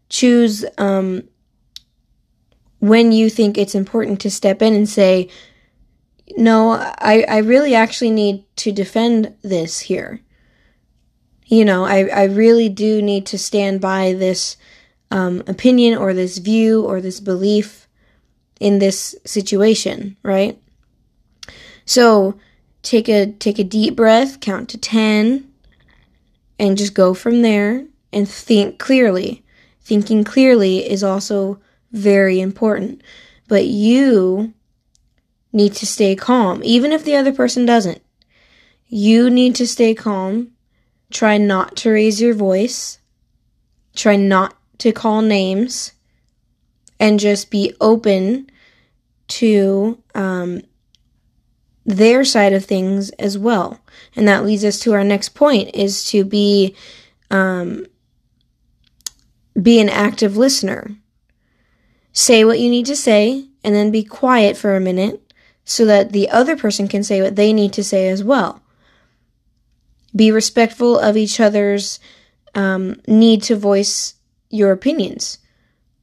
choose 0.10 0.66
um, 0.78 1.24
when 2.80 3.14
you 3.14 3.30
think 3.30 3.58
it's 3.58 3.74
important 3.74 4.20
to 4.20 4.30
step 4.30 4.62
in 4.62 4.74
and 4.74 4.90
say, 4.90 5.30
"No, 6.36 6.72
I 6.72 7.24
I 7.26 7.38
really 7.38 7.74
actually 7.74 8.12
need 8.12 8.44
to 8.58 8.74
defend 8.74 9.34
this 9.44 9.80
here." 9.80 10.20
You 11.46 11.64
know, 11.64 11.86
I 11.86 12.00
I 12.08 12.24
really 12.26 12.68
do 12.68 13.02
need 13.02 13.26
to 13.28 13.38
stand 13.38 13.80
by 13.80 14.12
this 14.12 14.58
um, 15.10 15.42
opinion 15.48 15.98
or 15.98 16.14
this 16.14 16.40
view 16.40 16.84
or 16.84 17.00
this 17.00 17.22
belief 17.22 17.88
in 18.60 18.80
this 18.80 19.16
situation, 19.24 20.18
right? 20.22 20.62
So 21.86 22.38
take 22.88 23.10
a 23.10 23.32
take 23.34 23.60
a 23.60 23.64
deep 23.64 23.96
breath, 23.96 24.40
count 24.40 24.70
to 24.70 24.78
10 24.78 25.52
and 26.58 26.78
just 26.78 26.94
go 26.94 27.14
from 27.14 27.42
there 27.42 27.86
and 28.14 28.28
think 28.28 28.80
clearly. 28.80 29.44
Thinking 29.82 30.24
clearly 30.24 30.90
is 30.90 31.04
also 31.04 31.60
very 31.92 32.40
important. 32.40 33.02
But 33.48 33.66
you 33.66 34.54
need 35.52 35.74
to 35.74 35.86
stay 35.86 36.16
calm 36.16 36.62
even 36.64 36.92
if 36.92 37.04
the 37.04 37.16
other 37.16 37.34
person 37.34 37.66
doesn't. 37.66 38.02
You 38.88 39.30
need 39.30 39.56
to 39.56 39.68
stay 39.68 39.94
calm. 39.94 40.52
Try 41.12 41.38
not 41.38 41.76
to 41.78 41.92
raise 41.92 42.22
your 42.22 42.34
voice. 42.34 43.00
Try 43.96 44.16
not 44.16 44.56
to 44.80 44.94
call 44.94 45.22
names 45.22 45.92
and 47.00 47.20
just 47.20 47.52
be 47.52 47.74
open 47.82 48.50
to 49.28 50.02
um, 50.16 50.62
their 51.88 52.26
side 52.26 52.52
of 52.52 52.66
things 52.66 53.10
as 53.12 53.38
well. 53.38 53.80
And 54.16 54.28
that 54.28 54.46
leads 54.46 54.66
us 54.66 54.78
to 54.82 54.94
our 54.94 55.06
next 55.06 55.30
point 55.30 55.74
is 55.74 56.04
to 56.12 56.26
be 56.26 56.76
um, 57.32 57.86
be 59.60 59.80
an 59.80 59.90
active 59.90 60.38
listener. 60.38 60.96
Say 62.12 62.44
what 62.44 62.60
you 62.60 62.70
need 62.70 62.86
to 62.88 62.96
say 62.96 63.48
and 63.64 63.74
then 63.74 63.90
be 63.90 64.04
quiet 64.04 64.58
for 64.58 64.76
a 64.76 64.82
minute 64.82 65.34
so 65.64 65.86
that 65.86 66.12
the 66.12 66.30
other 66.30 66.56
person 66.56 66.88
can 66.88 67.04
say 67.04 67.22
what 67.22 67.36
they 67.36 67.54
need 67.54 67.74
to 67.74 67.84
say 67.84 68.10
as 68.10 68.24
well. 68.24 68.62
Be 70.16 70.32
respectful 70.32 71.00
of 71.00 71.16
each 71.16 71.40
other's 71.40 72.00
um, 72.54 73.02
need 73.08 73.44
to 73.44 73.56
voice 73.56 74.16
your 74.50 74.72
opinions 74.72 75.38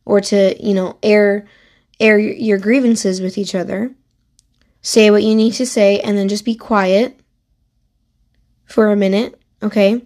or 0.05 0.21
to, 0.21 0.57
you 0.64 0.75
know, 0.75 0.99
air 1.03 1.47
air 2.00 2.19
your 2.19 2.59
grievances 2.59 3.21
with 3.21 3.37
each 3.38 3.55
other. 3.55 3.95
Say 4.85 5.11
what 5.11 5.23
you 5.23 5.35
need 5.35 5.55
to 5.55 5.64
say 5.64 5.99
and 6.00 6.19
then 6.19 6.29
just 6.29 6.45
be 6.45 6.55
quiet 6.55 7.19
for 8.67 8.93
a 8.93 8.97
minute, 8.97 9.41
okay? 9.62 10.05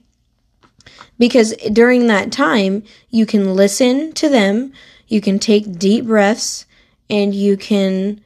Because 1.19 1.53
during 1.73 2.07
that 2.07 2.31
time, 2.31 2.85
you 3.11 3.27
can 3.27 3.57
listen 3.57 4.13
to 4.13 4.29
them, 4.29 4.73
you 5.09 5.21
can 5.21 5.41
take 5.41 5.81
deep 5.81 6.05
breaths, 6.05 6.65
and 7.11 7.35
you 7.35 7.57
can 7.57 8.21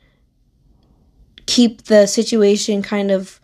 keep 1.47 1.85
the 1.85 2.05
situation 2.07 2.83
kind 2.83 3.11
of 3.11 3.41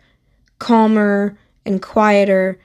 calmer 0.59 1.35
and 1.65 1.81
quieter 1.81 2.59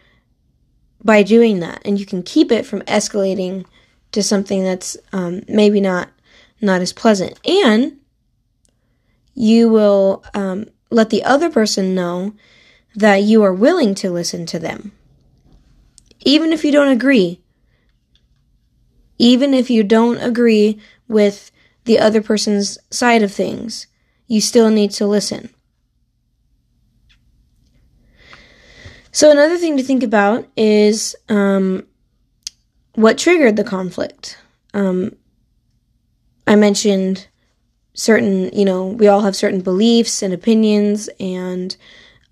by 1.02 1.22
doing 1.22 1.60
that. 1.60 1.80
And 1.86 1.98
you 1.98 2.04
can 2.04 2.22
keep 2.22 2.52
it 2.52 2.66
from 2.66 2.82
escalating 2.82 3.64
to 4.12 4.22
something 4.22 4.62
that's 4.62 4.98
um, 5.14 5.40
maybe 5.48 5.80
not 5.80 6.10
not 6.60 6.82
as 6.82 6.92
pleasant. 6.92 7.40
And 7.48 7.98
you 9.34 9.68
will 9.68 10.24
um, 10.34 10.66
let 10.90 11.10
the 11.10 11.24
other 11.24 11.50
person 11.50 11.94
know 11.94 12.34
that 12.94 13.22
you 13.22 13.42
are 13.42 13.52
willing 13.52 13.94
to 13.96 14.10
listen 14.10 14.46
to 14.46 14.58
them. 14.58 14.92
Even 16.20 16.52
if 16.52 16.64
you 16.64 16.72
don't 16.72 16.88
agree. 16.88 17.40
Even 19.18 19.54
if 19.54 19.70
you 19.70 19.82
don't 19.82 20.18
agree 20.18 20.80
with 21.08 21.50
the 21.84 21.98
other 21.98 22.22
person's 22.22 22.78
side 22.90 23.22
of 23.22 23.32
things, 23.32 23.86
you 24.26 24.40
still 24.40 24.70
need 24.70 24.90
to 24.92 25.06
listen. 25.06 25.50
So, 29.12 29.30
another 29.30 29.58
thing 29.58 29.76
to 29.76 29.82
think 29.82 30.02
about 30.02 30.48
is 30.56 31.14
um, 31.28 31.86
what 32.94 33.16
triggered 33.16 33.54
the 33.54 33.62
conflict. 33.62 34.38
Um, 34.72 35.14
I 36.48 36.56
mentioned 36.56 37.28
certain, 37.94 38.50
you 38.52 38.64
know, 38.64 38.86
we 38.86 39.06
all 39.06 39.22
have 39.22 39.36
certain 39.36 39.60
beliefs 39.60 40.22
and 40.22 40.34
opinions 40.34 41.08
and 41.18 41.76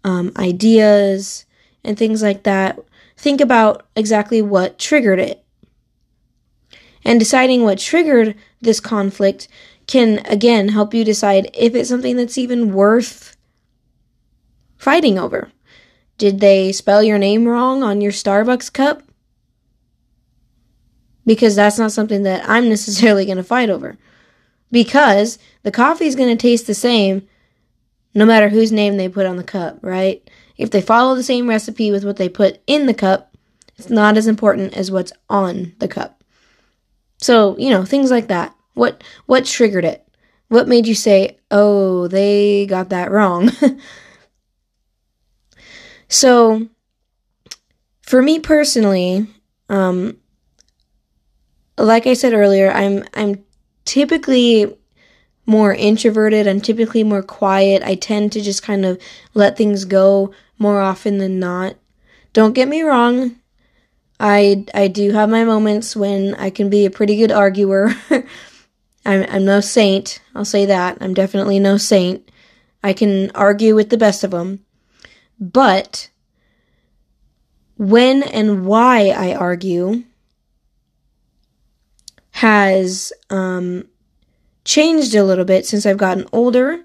um, 0.04 0.33
ideas 0.37 1.47
and 1.85 1.97
things 1.97 2.23
like 2.23 2.42
that. 2.42 2.78
Think 3.16 3.40
about 3.40 3.87
exactly 3.97 4.42
what 4.42 4.78
triggered 4.78 5.21
it. 5.21 5.45
And 7.04 7.19
deciding 7.19 7.62
what 7.62 7.78
triggered 7.78 8.37
this 8.61 8.81
conflict 8.81 9.49
can, 9.87 10.19
again, 10.26 10.69
help 10.69 10.95
you 10.95 11.04
decide 11.04 11.50
if 11.54 11.75
it's 11.75 11.88
something 11.88 12.16
that's 12.16 12.38
even 12.38 12.73
worth 12.73 13.37
fighting 14.76 15.19
over. 15.19 15.50
Did 16.19 16.40
they 16.40 16.73
spell 16.73 17.02
your 17.02 17.19
name 17.19 17.47
wrong 17.47 17.83
on 17.83 18.00
your 18.00 18.12
Starbucks 18.12 18.73
cup? 18.73 19.02
Because 21.25 21.57
that's 21.57 21.78
not 21.78 21.92
something 21.92 22.23
that 22.25 22.49
I'm 22.49 22.69
necessarily 22.69 23.25
going 23.25 23.38
to 23.38 23.45
fight 23.45 23.71
over. 23.71 23.97
Because 24.72 25.38
the 25.62 25.70
coffee 25.70 26.06
is 26.06 26.16
going 26.16 26.36
to 26.36 26.40
taste 26.40 26.66
the 26.66 26.74
same 26.74 27.28
no 28.14 28.26
matter 28.26 28.48
whose 28.48 28.72
name 28.72 28.96
they 28.96 29.08
put 29.08 29.26
on 29.26 29.36
the 29.36 29.44
cup, 29.44 29.78
right? 29.82 30.28
If 30.56 30.70
they 30.70 30.80
follow 30.80 31.14
the 31.14 31.22
same 31.22 31.48
recipe 31.48 31.90
with 31.90 32.04
what 32.04 32.16
they 32.16 32.28
put 32.28 32.60
in 32.66 32.86
the 32.86 32.94
cup, 32.94 33.36
it's 33.78 33.88
not 33.88 34.16
as 34.16 34.26
important 34.26 34.74
as 34.74 34.90
what's 34.90 35.12
on 35.30 35.74
the 35.78 35.88
cup. 35.88 36.22
So, 37.18 37.56
you 37.58 37.70
know, 37.70 37.84
things 37.84 38.10
like 38.10 38.28
that. 38.28 38.54
What 38.74 39.02
what 39.26 39.44
triggered 39.44 39.84
it? 39.84 40.06
What 40.48 40.68
made 40.68 40.86
you 40.86 40.94
say, 40.94 41.38
"Oh, 41.50 42.08
they 42.08 42.66
got 42.66 42.88
that 42.88 43.10
wrong?" 43.10 43.50
so, 46.08 46.68
for 48.02 48.22
me 48.22 48.40
personally, 48.40 49.26
um 49.68 50.16
like 51.78 52.06
I 52.06 52.14
said 52.14 52.32
earlier, 52.32 52.70
I'm 52.70 53.04
I'm 53.14 53.44
typically 53.92 54.75
more 55.44 55.75
introverted. 55.75 56.49
I'm 56.49 56.62
typically 56.62 57.04
more 57.04 57.22
quiet. 57.22 57.82
I 57.82 57.94
tend 57.94 58.32
to 58.32 58.40
just 58.40 58.62
kind 58.62 58.87
of 58.87 58.99
let 59.34 59.58
things 59.58 59.84
go 59.84 60.32
more 60.58 60.80
often 60.80 61.18
than 61.18 61.38
not. 61.38 61.76
Don't 62.32 62.54
get 62.54 62.68
me 62.68 62.80
wrong. 62.80 63.37
I 64.18 64.64
I 64.72 64.88
do 64.88 65.11
have 65.12 65.28
my 65.28 65.44
moments 65.44 65.94
when 65.94 66.35
I 66.37 66.48
can 66.48 66.70
be 66.70 66.87
a 66.87 66.90
pretty 66.90 67.18
good 67.18 67.31
arguer. 67.31 67.90
I'm 69.05 69.26
I'm 69.28 69.44
no 69.44 69.61
saint. 69.61 70.22
I'll 70.35 70.46
say 70.46 70.64
that. 70.64 70.96
I'm 71.02 71.12
definitely 71.12 71.59
no 71.59 71.76
saint. 71.76 72.31
I 72.83 72.94
can 72.94 73.31
argue 73.33 73.74
with 73.74 73.90
the 73.90 73.98
best 73.98 74.24
of 74.24 74.31
them. 74.31 74.64
But 75.38 76.09
when 77.76 78.22
and 78.22 78.64
why 78.64 79.09
I 79.11 79.35
argue 79.35 80.05
has 82.42 83.12
um, 83.31 83.87
changed 84.64 85.14
a 85.14 85.22
little 85.22 85.44
bit 85.44 85.64
since 85.64 85.87
I've 85.87 85.96
gotten 85.96 86.26
older 86.33 86.85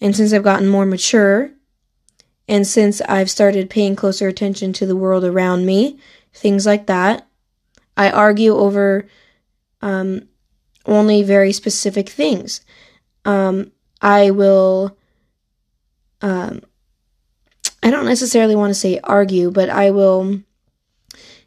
and 0.00 0.16
since 0.16 0.32
I've 0.32 0.42
gotten 0.42 0.66
more 0.66 0.84
mature 0.84 1.52
and 2.48 2.66
since 2.66 3.00
I've 3.02 3.30
started 3.30 3.70
paying 3.70 3.94
closer 3.94 4.26
attention 4.26 4.72
to 4.72 4.84
the 4.84 4.96
world 4.96 5.22
around 5.22 5.64
me, 5.64 6.00
things 6.32 6.66
like 6.66 6.86
that. 6.86 7.24
I 7.96 8.10
argue 8.10 8.56
over 8.56 9.06
um, 9.80 10.26
only 10.86 11.22
very 11.22 11.52
specific 11.52 12.08
things. 12.08 12.60
Um, 13.24 13.70
I 14.02 14.32
will, 14.32 14.98
um, 16.20 16.62
I 17.80 17.92
don't 17.92 18.06
necessarily 18.06 18.56
want 18.56 18.70
to 18.70 18.74
say 18.74 18.98
argue, 19.04 19.52
but 19.52 19.70
I 19.70 19.92
will 19.92 20.40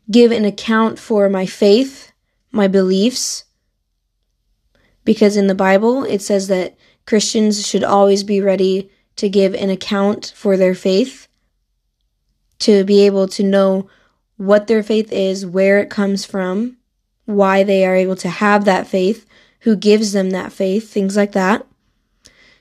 give 0.10 0.32
an 0.32 0.46
account 0.46 0.98
for 0.98 1.28
my 1.28 1.46
faith, 1.46 2.07
my 2.52 2.68
beliefs, 2.68 3.46
because 5.04 5.38
in 5.38 5.48
the 5.48 5.56
Bible 5.56 6.04
it 6.04 6.22
says 6.22 6.48
that 6.48 6.76
Christians 7.06 7.66
should 7.66 7.84
always 7.84 8.24
be 8.24 8.42
ready 8.42 8.90
to 9.16 9.30
give 9.30 9.54
an 9.56 9.70
account 9.70 10.34
for 10.36 10.58
their 10.58 10.76
faith, 10.76 11.28
to 12.60 12.84
be 12.84 13.06
able 13.06 13.28
to 13.30 13.44
know 13.44 13.90
what 14.38 14.68
their 14.68 14.84
faith 14.84 15.12
is, 15.12 15.46
where 15.46 15.80
it 15.80 15.90
comes 15.90 16.26
from, 16.26 16.78
why 17.26 17.64
they 17.64 17.86
are 17.86 17.96
able 17.96 18.16
to 18.18 18.30
have 18.30 18.66
that 18.66 18.88
faith, 18.88 19.26
who 19.62 19.76
gives 19.76 20.12
them 20.12 20.30
that 20.30 20.52
faith, 20.52 20.92
things 20.92 21.18
like 21.18 21.32
that. 21.32 21.66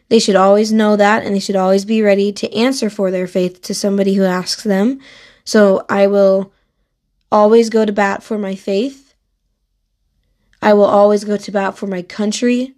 They 0.09 0.18
should 0.18 0.37
always 0.37 0.72
know 0.72 0.96
that 0.96 1.25
and 1.25 1.35
they 1.35 1.40
should 1.40 1.57
always 1.57 1.85
be 1.85 2.01
ready 2.01 2.33
to 2.33 2.53
answer 2.55 2.88
for 2.88 3.11
their 3.11 3.27
faith 3.27 3.61
to 3.62 3.75
somebody 3.75 4.14
who 4.14 4.25
asks 4.25 4.62
them. 4.62 5.01
So 5.44 5.85
I 5.88 6.07
will 6.07 6.53
always 7.31 7.70
go 7.70 7.85
to 7.85 7.92
bat 7.92 8.22
for 8.22 8.38
my 8.38 8.55
faith 8.55 9.06
I 10.66 10.72
will 10.72 10.87
always 10.87 11.22
go 11.22 11.37
to 11.37 11.52
bat 11.52 11.79
for 11.79 11.87
my 11.87 12.02
country. 12.02 12.74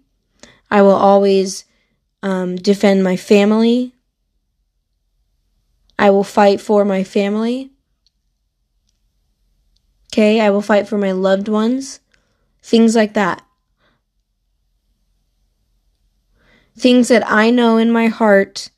I 0.69 0.83
will 0.83 0.91
always 0.91 1.65
um, 2.21 2.55
defend 2.55 3.03
my 3.03 3.17
family. 3.17 3.95
I 5.97 6.11
will 6.11 6.23
fight 6.23 6.61
for 6.61 6.85
my 6.85 7.03
family. 7.03 7.71
Okay, 10.13 10.39
I 10.39 10.51
will 10.51 10.61
fight 10.61 10.87
for 10.87 10.99
my 10.99 11.13
loved 11.13 11.47
ones. 11.47 11.99
Things 12.61 12.95
like 12.95 13.15
that. 13.15 13.43
Things 16.77 17.07
that 17.07 17.23
I 17.25 17.49
know 17.49 17.77
in 17.77 17.91
my 17.91 18.05
heart 18.05 18.69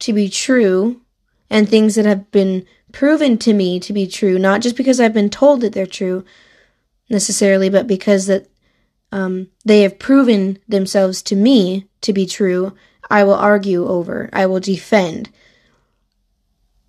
to 0.00 0.12
be 0.12 0.28
true, 0.28 1.00
and 1.48 1.66
things 1.66 1.94
that 1.94 2.04
have 2.04 2.30
been 2.30 2.66
proven 2.92 3.38
to 3.38 3.54
me 3.54 3.80
to 3.80 3.94
be 3.94 4.06
true, 4.06 4.38
not 4.38 4.60
just 4.60 4.76
because 4.76 5.00
I've 5.00 5.14
been 5.14 5.30
told 5.30 5.62
that 5.62 5.72
they're 5.72 5.86
true 5.86 6.22
necessarily, 7.08 7.70
but 7.70 7.86
because 7.86 8.26
that 8.26 8.47
um, 9.12 9.48
they 9.64 9.82
have 9.82 9.98
proven 9.98 10.58
themselves 10.68 11.22
to 11.22 11.36
me 11.36 11.86
to 12.02 12.12
be 12.12 12.26
true, 12.26 12.74
I 13.10 13.24
will 13.24 13.34
argue 13.34 13.86
over, 13.86 14.28
I 14.32 14.46
will 14.46 14.60
defend. 14.60 15.30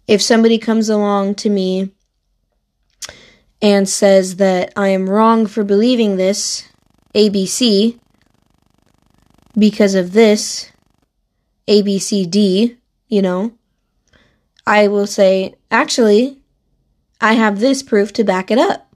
If 0.07 0.21
somebody 0.21 0.57
comes 0.57 0.89
along 0.89 1.35
to 1.35 1.49
me 1.49 1.91
and 3.61 3.87
says 3.87 4.37
that 4.37 4.73
I 4.75 4.89
am 4.89 5.09
wrong 5.09 5.45
for 5.45 5.63
believing 5.63 6.17
this, 6.17 6.67
ABC, 7.13 7.99
because 9.57 9.95
of 9.95 10.13
this, 10.13 10.71
ABCD, 11.67 12.77
you 13.07 13.21
know, 13.21 13.53
I 14.65 14.87
will 14.87 15.07
say, 15.07 15.55
actually, 15.71 16.39
I 17.21 17.33
have 17.33 17.59
this 17.59 17.83
proof 17.83 18.13
to 18.13 18.23
back 18.23 18.51
it 18.51 18.57
up. 18.57 18.88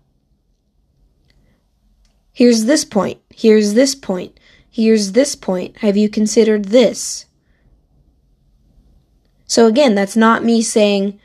Here's 2.33 2.65
this 2.65 2.83
point. 2.83 3.21
Here's 3.29 3.75
this 3.75 3.95
point. 3.95 4.39
Here's 4.69 5.11
this 5.11 5.35
point. 5.35 5.77
Have 5.77 5.95
you 5.95 6.09
considered 6.09 6.65
this? 6.65 7.27
So 9.45 9.67
again, 9.67 9.93
that's 9.93 10.15
not 10.15 10.43
me 10.43 10.63
saying, 10.63 11.19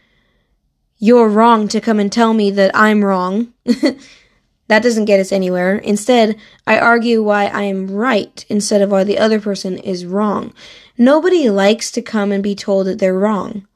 you're 0.98 1.28
wrong 1.28 1.68
to 1.68 1.80
come 1.80 1.98
and 1.98 2.12
tell 2.12 2.34
me 2.34 2.50
that 2.50 2.72
I'm 2.74 3.04
wrong. 3.04 3.54
that 3.64 4.82
doesn't 4.82 5.06
get 5.06 5.20
us 5.20 5.32
anywhere. 5.32 5.76
Instead, 5.76 6.36
I 6.66 6.78
argue 6.78 7.22
why 7.22 7.46
I 7.46 7.62
am 7.62 7.90
right 7.90 8.44
instead 8.48 8.82
of 8.82 8.90
why 8.90 9.04
the 9.04 9.18
other 9.18 9.40
person 9.40 9.78
is 9.78 10.04
wrong. 10.04 10.52
Nobody 10.98 11.48
likes 11.48 11.90
to 11.92 12.02
come 12.02 12.32
and 12.32 12.42
be 12.42 12.54
told 12.54 12.86
that 12.86 12.98
they're 12.98 13.18
wrong. 13.18 13.66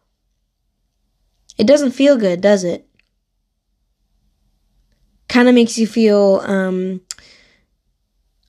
It 1.57 1.67
doesn't 1.67 1.93
feel 1.93 2.17
good, 2.17 2.41
does 2.41 2.65
it? 2.65 2.87
Kind 5.29 5.49
of 5.49 5.55
makes 5.55 5.79
you 5.79 5.87
feel 5.87 6.43
um, 6.45 7.01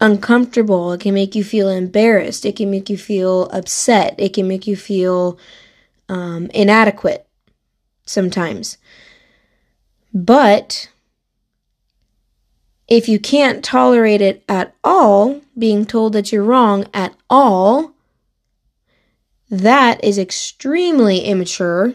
uncomfortable. 0.04 0.92
It 0.92 1.00
can 1.00 1.14
make 1.14 1.34
you 1.34 1.46
feel 1.46 1.70
embarrassed. 1.70 2.46
It 2.46 2.58
can 2.58 2.70
make 2.70 2.90
you 2.90 2.98
feel 2.98 3.46
upset. 3.46 4.16
It 4.18 4.34
can 4.34 4.50
make 4.50 4.68
you 4.68 4.76
feel 4.76 5.40
um, 6.10 6.48
inadequate 6.54 7.26
sometimes. 8.06 8.78
But 10.14 10.90
if 12.90 13.08
you 13.08 13.18
can't 13.18 13.64
tolerate 13.64 14.22
it 14.22 14.44
at 14.50 14.76
all, 14.84 15.42
being 15.58 15.86
told 15.86 16.12
that 16.14 16.34
you're 16.34 16.44
wrong 16.44 16.86
at 16.94 17.16
all, 17.30 17.94
that 19.50 20.04
is 20.04 20.18
extremely 20.18 21.22
immature. 21.22 21.94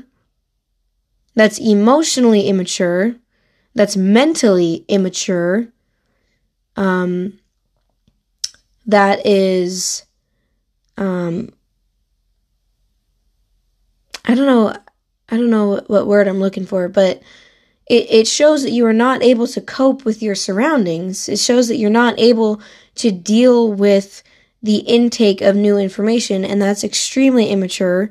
That's 1.34 1.58
emotionally 1.58 2.48
immature. 2.48 3.16
That's 3.74 3.98
mentally 3.98 4.86
immature. 4.88 5.68
Um, 6.74 7.38
that 8.88 9.24
is, 9.26 10.04
um, 10.96 11.50
I 14.24 14.34
don't 14.34 14.46
know, 14.46 14.74
I 15.28 15.36
don't 15.36 15.50
know 15.50 15.82
what 15.86 16.06
word 16.06 16.26
I'm 16.26 16.40
looking 16.40 16.66
for, 16.66 16.88
but 16.88 17.22
it, 17.86 18.10
it 18.10 18.26
shows 18.26 18.62
that 18.62 18.72
you 18.72 18.86
are 18.86 18.94
not 18.94 19.22
able 19.22 19.46
to 19.48 19.60
cope 19.60 20.04
with 20.04 20.22
your 20.22 20.34
surroundings. 20.34 21.28
It 21.28 21.38
shows 21.38 21.68
that 21.68 21.76
you're 21.76 21.90
not 21.90 22.18
able 22.18 22.60
to 22.96 23.10
deal 23.10 23.72
with 23.72 24.22
the 24.62 24.78
intake 24.78 25.42
of 25.42 25.54
new 25.54 25.76
information, 25.76 26.44
and 26.44 26.60
that's 26.60 26.82
extremely 26.82 27.48
immature 27.48 28.10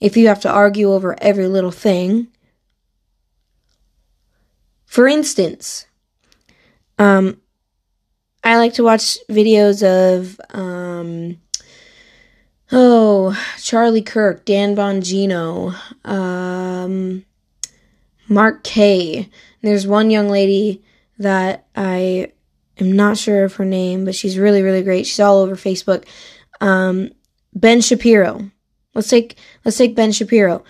if 0.00 0.16
you 0.16 0.28
have 0.28 0.40
to 0.40 0.50
argue 0.50 0.92
over 0.92 1.16
every 1.22 1.48
little 1.48 1.70
thing. 1.70 2.28
For 4.84 5.08
instance, 5.08 5.86
um, 6.98 7.40
I 8.42 8.56
like 8.56 8.74
to 8.74 8.84
watch 8.84 9.18
videos 9.28 9.82
of, 9.82 10.40
um, 10.50 11.38
oh, 12.72 13.38
Charlie 13.60 14.02
Kirk, 14.02 14.44
Dan 14.44 14.74
Bongino, 14.74 15.74
um, 16.04 17.24
Mark 18.28 18.64
Kaye. 18.64 19.28
There's 19.62 19.86
one 19.86 20.10
young 20.10 20.28
lady 20.28 20.82
that 21.18 21.66
I 21.76 22.32
am 22.78 22.92
not 22.92 23.18
sure 23.18 23.44
of 23.44 23.54
her 23.54 23.64
name, 23.64 24.04
but 24.04 24.14
she's 24.14 24.38
really, 24.38 24.62
really 24.62 24.82
great. 24.82 25.06
She's 25.06 25.20
all 25.20 25.38
over 25.38 25.54
Facebook. 25.54 26.06
Um, 26.60 27.10
ben 27.54 27.80
Shapiro. 27.80 28.50
Let's 28.94 29.08
take 29.08 29.36
let's 29.64 29.76
take 29.76 29.94
Ben 29.94 30.12
Shapiro. 30.12 30.64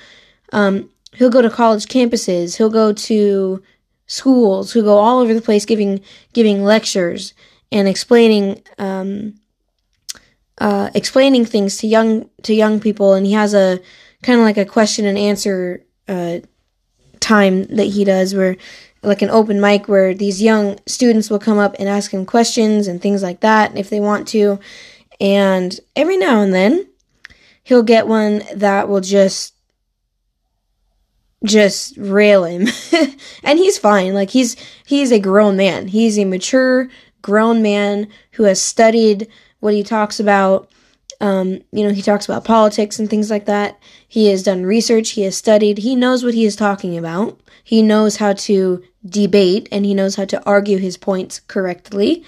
Um, 0.52 0.90
he'll 1.14 1.30
go 1.30 1.42
to 1.42 1.50
college 1.50 1.87
campuses. 1.87 2.56
He'll 2.56 2.70
go 2.70 2.92
to 2.92 3.62
schools. 4.06 4.72
He'll 4.72 4.85
go 4.85 4.98
all 4.98 5.20
over 5.20 5.33
the 5.33 5.40
place 5.40 5.64
giving 5.64 6.00
giving 6.33 6.64
lectures 6.64 7.33
and 7.72 7.88
explaining 7.88 8.62
um, 8.78 9.35
uh, 10.59 10.90
explaining 10.94 11.44
things 11.44 11.78
to 11.78 11.87
young 11.87 12.28
to 12.42 12.54
young 12.54 12.80
people. 12.80 13.14
And 13.14 13.26
he 13.26 13.33
has 13.33 13.54
a 13.54 13.80
kind 14.22 14.38
of 14.38 14.44
like 14.44 14.59
a 14.59 14.64
question 14.64 15.06
and 15.06 15.16
answer 15.16 15.85
uh, 16.09 16.40
time 17.20 17.64
that 17.64 17.85
he 17.85 18.04
does 18.04 18.35
where 18.35 18.56
like 19.02 19.22
an 19.22 19.30
open 19.30 19.61
mic 19.61 19.88
where 19.88 20.12
these 20.12 20.42
young 20.42 20.78
students 20.87 21.30
will 21.30 21.38
come 21.38 21.59
up 21.59 21.74
and 21.78 21.88
ask 21.88 22.12
him 22.12 22.26
questions 22.26 22.87
and 22.87 23.00
things 23.00 23.22
like 23.22 23.40
that 23.40 23.76
if 23.76 23.88
they 23.88 24.00
want 24.00 24.28
to. 24.28 24.61
And 25.18 25.78
every 25.96 26.16
now 26.16 26.40
and 26.42 26.52
then 26.52 26.87
he'll 27.62 27.83
get 27.83 28.06
one 28.06 28.42
that 28.54 28.88
will 28.88 29.00
just 29.00 29.54
just 31.44 31.96
rail 31.96 32.44
him. 32.44 32.68
and 33.42 33.59
he's 33.59 33.78
fine. 33.78 34.12
Like 34.12 34.30
he's 34.30 34.56
he's 34.85 35.11
a 35.11 35.18
grown 35.18 35.56
man. 35.56 35.88
He's 35.88 36.18
a 36.18 36.24
mature 36.26 36.90
grown 37.22 37.62
man 37.62 38.09
who 38.33 38.44
has 38.44 38.61
studied 38.61 39.28
what 39.61 39.74
he 39.74 39.83
talks 39.83 40.18
about 40.18 40.70
um, 41.20 41.61
you 41.70 41.85
know, 41.85 41.92
he 41.92 42.00
talks 42.00 42.24
about 42.24 42.44
politics 42.44 42.98
and 42.98 43.11
things 43.11 43.30
like 43.30 43.44
that. 43.44 43.78
He 44.09 44.28
has 44.28 44.42
done 44.42 44.64
research, 44.64 45.11
he 45.11 45.22
has 45.22 45.37
studied, 45.37 45.78
he 45.78 45.94
knows 45.94 46.24
what 46.24 46.35
he 46.35 46.46
is 46.46 46.56
talking 46.56 46.96
about. 46.96 47.38
He 47.62 47.83
knows 47.83 48.16
how 48.16 48.33
to 48.33 48.83
debate 49.06 49.68
and 49.70 49.85
he 49.85 49.94
knows 49.94 50.16
how 50.16 50.24
to 50.24 50.42
argue 50.44 50.78
his 50.78 50.96
points 50.96 51.40
correctly. 51.40 52.24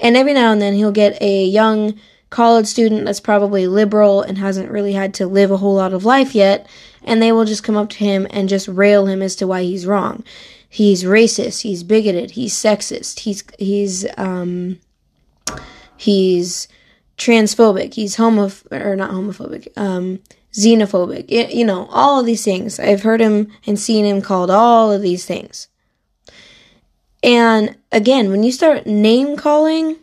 And 0.00 0.16
every 0.16 0.34
now 0.34 0.52
and 0.52 0.60
then 0.60 0.74
he'll 0.74 0.92
get 0.92 1.20
a 1.22 1.44
young 1.44 1.98
college 2.30 2.66
student 2.66 3.04
that's 3.04 3.20
probably 3.20 3.66
liberal 3.66 4.22
and 4.22 4.38
hasn't 4.38 4.70
really 4.70 4.94
had 4.94 5.14
to 5.14 5.26
live 5.26 5.50
a 5.50 5.56
whole 5.58 5.74
lot 5.74 5.92
of 5.92 6.04
life 6.04 6.34
yet, 6.34 6.68
and 7.04 7.22
they 7.22 7.30
will 7.30 7.44
just 7.44 7.62
come 7.62 7.76
up 7.76 7.90
to 7.90 7.98
him 7.98 8.26
and 8.30 8.48
just 8.48 8.68
rail 8.68 9.06
him 9.06 9.22
as 9.22 9.36
to 9.36 9.46
why 9.46 9.62
he's 9.62 9.86
wrong. 9.86 10.24
He's 10.72 11.04
racist, 11.04 11.60
he's 11.60 11.82
bigoted, 11.82 12.30
he's 12.30 12.54
sexist, 12.54 13.20
he's 13.20 13.44
he's 13.58 14.06
um 14.16 14.78
he's 15.98 16.66
transphobic, 17.18 17.92
he's 17.92 18.16
homo 18.16 18.50
or 18.70 18.96
not 18.96 19.10
homophobic, 19.10 19.68
um, 19.76 20.20
xenophobic. 20.54 21.26
It, 21.28 21.52
you 21.52 21.66
know, 21.66 21.88
all 21.90 22.20
of 22.20 22.24
these 22.24 22.42
things. 22.42 22.80
I've 22.80 23.02
heard 23.02 23.20
him 23.20 23.52
and 23.66 23.78
seen 23.78 24.06
him 24.06 24.22
called 24.22 24.50
all 24.50 24.90
of 24.90 25.02
these 25.02 25.26
things. 25.26 25.68
And 27.22 27.76
again, 27.92 28.30
when 28.30 28.42
you 28.42 28.50
start 28.50 28.86
name 28.86 29.36
calling, 29.36 29.98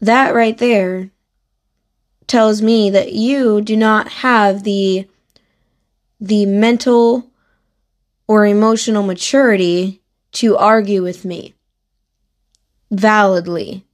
that 0.00 0.32
right 0.32 0.56
there 0.58 1.10
tells 2.28 2.62
me 2.62 2.88
that 2.90 3.14
you 3.14 3.62
do 3.62 3.76
not 3.76 4.08
have 4.08 4.62
the 4.62 5.08
the 6.20 6.46
mental 6.46 7.27
or 8.28 8.46
emotional 8.46 9.02
maturity 9.02 10.00
to 10.30 10.56
argue 10.56 11.02
with 11.02 11.24
me 11.24 11.54
validly. 12.90 13.84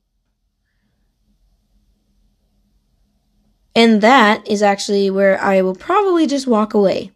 And 3.76 4.00
that 4.02 4.46
is 4.46 4.62
actually 4.62 5.10
where 5.10 5.40
I 5.40 5.62
will 5.62 5.74
probably 5.74 6.26
just 6.26 6.46
walk 6.46 6.74
away. 6.74 7.10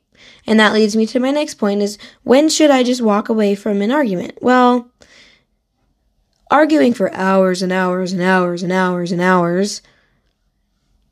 And 0.46 0.58
that 0.58 0.72
leads 0.72 0.96
me 0.96 1.06
to 1.06 1.20
my 1.20 1.30
next 1.30 1.54
point 1.54 1.82
is 1.82 1.98
when 2.22 2.48
should 2.48 2.70
I 2.70 2.82
just 2.82 3.02
walk 3.02 3.28
away 3.28 3.54
from 3.54 3.82
an 3.82 3.92
argument? 3.92 4.38
Well, 4.40 4.90
arguing 6.50 6.94
for 6.94 7.14
hours 7.14 7.62
and 7.62 7.72
hours 7.72 8.12
and 8.12 8.22
hours 8.22 8.62
and 8.62 8.72
hours 8.72 9.12
and 9.12 9.20
hours 9.20 9.82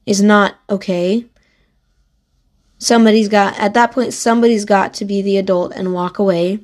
is 0.07 0.23
not 0.23 0.57
okay. 0.71 1.27
Somebody's 2.79 3.29
got, 3.29 3.59
at 3.59 3.75
that 3.75 3.93
point, 3.93 4.13
somebody's 4.13 4.65
got 4.65 4.93
to 4.95 5.05
be 5.05 5.23
the 5.23 5.39
adult 5.39 5.73
and 5.75 5.95
walk 5.95 6.19
away. 6.19 6.61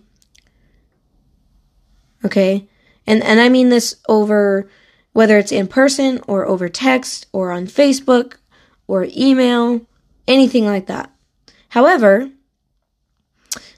Okay? 2.25 2.69
And, 3.07 3.23
and 3.23 3.41
I 3.41 3.49
mean 3.49 3.71
this 3.71 3.97
over 4.09 4.69
whether 5.13 5.39
it's 5.39 5.53
in 5.53 5.69
person 5.69 6.21
or 6.27 6.47
over 6.47 6.69
text 6.69 7.27
or 7.33 7.53
on 7.53 7.67
Facebook 7.67 8.37
or 8.87 9.09
email, 9.17 9.83
anything 10.27 10.65
like 10.65 10.87
that. 10.87 11.11
However, 11.71 12.31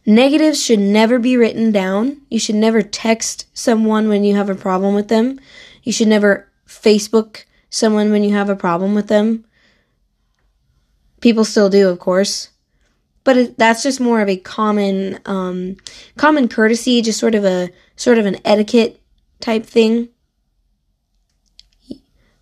negatives 0.07 0.63
should 0.63 0.79
never 0.79 1.19
be 1.19 1.37
written 1.37 1.73
down. 1.73 2.21
You 2.29 2.39
should 2.39 2.55
never 2.55 2.83
text 2.83 3.47
someone 3.53 4.09
when 4.09 4.25
you 4.25 4.35
have 4.37 4.49
a 4.49 4.55
problem 4.55 4.95
with 4.95 5.09
them. 5.09 5.41
You 5.83 5.93
should 5.93 6.09
never 6.09 6.49
Facebook 6.67 7.45
someone 7.71 8.11
when 8.11 8.23
you 8.23 8.33
have 8.33 8.49
a 8.49 8.57
problem 8.57 8.95
with 8.95 9.09
them. 9.09 9.45
People 11.25 11.47
still 11.47 11.71
do, 11.71 11.89
of 11.89 11.99
course. 12.01 12.51
But 13.25 13.57
that's 13.57 13.83
just 13.83 13.99
more 13.99 14.21
of 14.21 14.29
a 14.29 14.37
common 14.37 15.21
um, 15.25 15.79
common 16.19 16.49
courtesy, 16.49 17.01
just 17.01 17.19
sort 17.19 17.35
of 17.35 17.47
a 17.47 17.71
sort 17.97 18.19
of 18.19 18.27
an 18.27 18.37
etiquette 18.45 19.01
type 19.41 19.65
thing. 19.65 20.11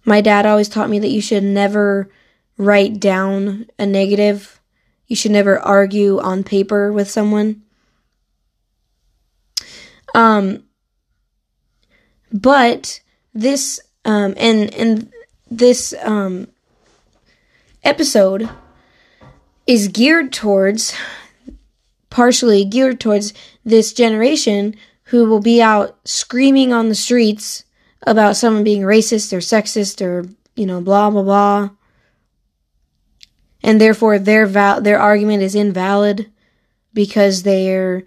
My 0.04 0.20
dad 0.20 0.46
always 0.46 0.68
taught 0.68 0.90
me 0.90 0.98
that 0.98 1.10
you 1.10 1.20
should 1.20 1.44
never 1.44 2.10
write 2.56 2.98
down 2.98 3.66
a 3.78 3.86
negative. 3.86 4.60
You 5.06 5.14
should 5.14 5.30
never 5.30 5.60
argue 5.60 6.18
on 6.18 6.42
paper 6.42 6.92
with 6.92 7.08
someone. 7.08 7.62
Um, 10.12 10.64
but 12.32 13.00
this 13.32 13.78
um, 14.04 14.34
and 14.36 14.74
and 14.74 15.12
this 15.48 15.94
um, 16.02 16.48
episode 17.84 18.50
is 19.72 19.88
geared 19.88 20.32
towards 20.32 20.94
partially 22.11 22.62
geared 22.62 23.00
towards 23.00 23.32
this 23.64 23.94
generation 23.94 24.74
who 25.04 25.24
will 25.24 25.40
be 25.40 25.62
out 25.62 25.96
screaming 26.04 26.74
on 26.74 26.90
the 26.90 26.94
streets 26.94 27.64
about 28.06 28.37
someone 28.37 28.62
being 28.62 28.82
racist 28.82 29.32
or 29.32 29.38
sexist 29.38 30.04
or 30.04 30.26
you 30.56 30.66
know 30.66 30.80
blah 30.82 31.08
blah 31.08 31.22
blah 31.22 31.70
and 33.62 33.80
therefore 33.80 34.18
their 34.18 34.44
val- 34.44 34.82
their 34.82 34.98
argument 34.98 35.42
is 35.42 35.54
invalid 35.54 36.30
because 36.92 37.42
they're 37.42 38.04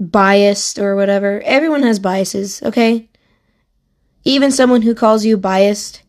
biased 0.00 0.78
or 0.78 0.96
whatever. 0.96 1.42
Everyone 1.44 1.82
has 1.82 1.98
biases, 1.98 2.62
okay? 2.62 3.08
Even 4.24 4.50
someone 4.50 4.82
who 4.82 4.94
calls 4.94 5.26
you 5.26 5.36
biased 5.36 6.02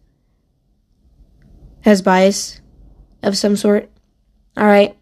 has 1.82 2.02
bias 2.02 2.62
of 3.22 3.38
some 3.38 3.58
sort. 3.58 3.90
All 4.58 4.66
right? 4.66 4.96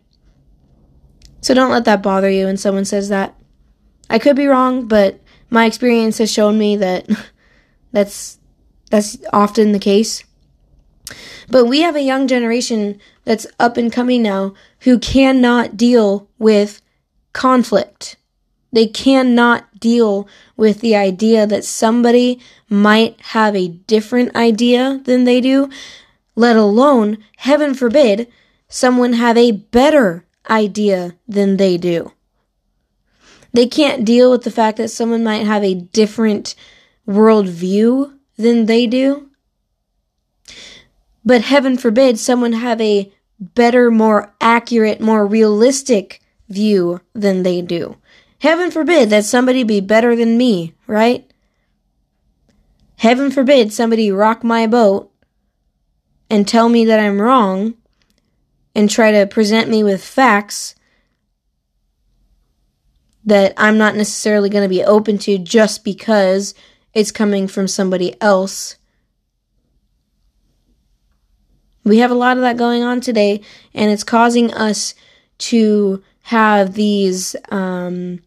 So 1.41 1.53
don't 1.53 1.71
let 1.71 1.85
that 1.85 2.01
bother 2.01 2.29
you 2.29 2.45
when 2.45 2.57
someone 2.57 2.85
says 2.85 3.09
that. 3.09 3.35
I 4.09 4.19
could 4.19 4.35
be 4.35 4.47
wrong, 4.47 4.87
but 4.87 5.19
my 5.49 5.65
experience 5.65 6.17
has 6.17 6.31
shown 6.31 6.57
me 6.57 6.75
that 6.77 7.07
that's 7.91 8.39
that's 8.89 9.17
often 9.33 9.71
the 9.71 9.79
case. 9.79 10.23
But 11.49 11.65
we 11.65 11.81
have 11.81 11.95
a 11.95 12.01
young 12.01 12.27
generation 12.27 12.99
that's 13.25 13.47
up 13.59 13.77
and 13.77 13.91
coming 13.91 14.23
now 14.23 14.53
who 14.81 14.99
cannot 14.99 15.75
deal 15.75 16.29
with 16.39 16.81
conflict. 17.33 18.15
They 18.71 18.87
cannot 18.87 19.79
deal 19.79 20.27
with 20.57 20.81
the 20.81 20.95
idea 20.95 21.45
that 21.45 21.65
somebody 21.65 22.39
might 22.69 23.19
have 23.21 23.55
a 23.55 23.67
different 23.67 24.35
idea 24.35 25.01
than 25.03 25.25
they 25.25 25.41
do, 25.41 25.69
let 26.35 26.55
alone, 26.55 27.17
heaven 27.37 27.73
forbid, 27.73 28.27
someone 28.73 29.13
have 29.13 29.37
a 29.37 29.51
better 29.51 30.25
idea 30.49 31.15
than 31.27 31.57
they 31.57 31.77
do. 31.77 32.11
They 33.53 33.67
can't 33.67 34.03
deal 34.03 34.31
with 34.31 34.41
the 34.45 34.51
fact 34.51 34.77
that 34.77 34.89
someone 34.89 35.23
might 35.23 35.45
have 35.45 35.63
a 35.63 35.75
different 35.75 36.55
worldview 37.07 38.17
than 38.35 38.65
they 38.65 38.87
do. 38.87 39.29
But 41.23 41.43
heaven 41.43 41.77
forbid 41.77 42.17
someone 42.17 42.53
have 42.53 42.81
a 42.81 43.13
better, 43.39 43.91
more 43.91 44.33
accurate, 44.41 44.99
more 44.99 45.27
realistic 45.27 46.19
view 46.49 46.99
than 47.13 47.43
they 47.43 47.61
do. 47.61 47.97
Heaven 48.41 48.71
forbid 48.71 49.11
that 49.11 49.23
somebody 49.23 49.61
be 49.61 49.81
better 49.81 50.15
than 50.15 50.35
me, 50.35 50.73
right? 50.87 51.31
Heaven 52.97 53.29
forbid 53.29 53.71
somebody 53.71 54.11
rock 54.11 54.43
my 54.43 54.65
boat 54.65 55.11
and 56.27 56.47
tell 56.47 56.69
me 56.69 56.85
that 56.85 56.99
I'm 56.99 57.21
wrong 57.21 57.75
and 58.75 58.89
try 58.89 59.11
to 59.11 59.27
present 59.27 59.69
me 59.69 59.83
with 59.83 60.03
facts 60.03 60.75
that 63.25 63.53
I'm 63.57 63.77
not 63.77 63.95
necessarily 63.95 64.49
going 64.49 64.63
to 64.63 64.69
be 64.69 64.83
open 64.83 65.17
to 65.19 65.37
just 65.37 65.83
because 65.83 66.53
it's 66.93 67.11
coming 67.11 67.47
from 67.47 67.67
somebody 67.67 68.19
else. 68.21 68.75
We 71.85 71.99
have 71.99 72.11
a 72.11 72.15
lot 72.15 72.37
of 72.37 72.43
that 72.43 72.57
going 72.57 72.83
on 72.83 73.01
today, 73.01 73.41
and 73.73 73.91
it's 73.91 74.03
causing 74.03 74.53
us 74.53 74.93
to 75.39 76.01
have 76.23 76.73
these, 76.73 77.35
um, 77.49 78.21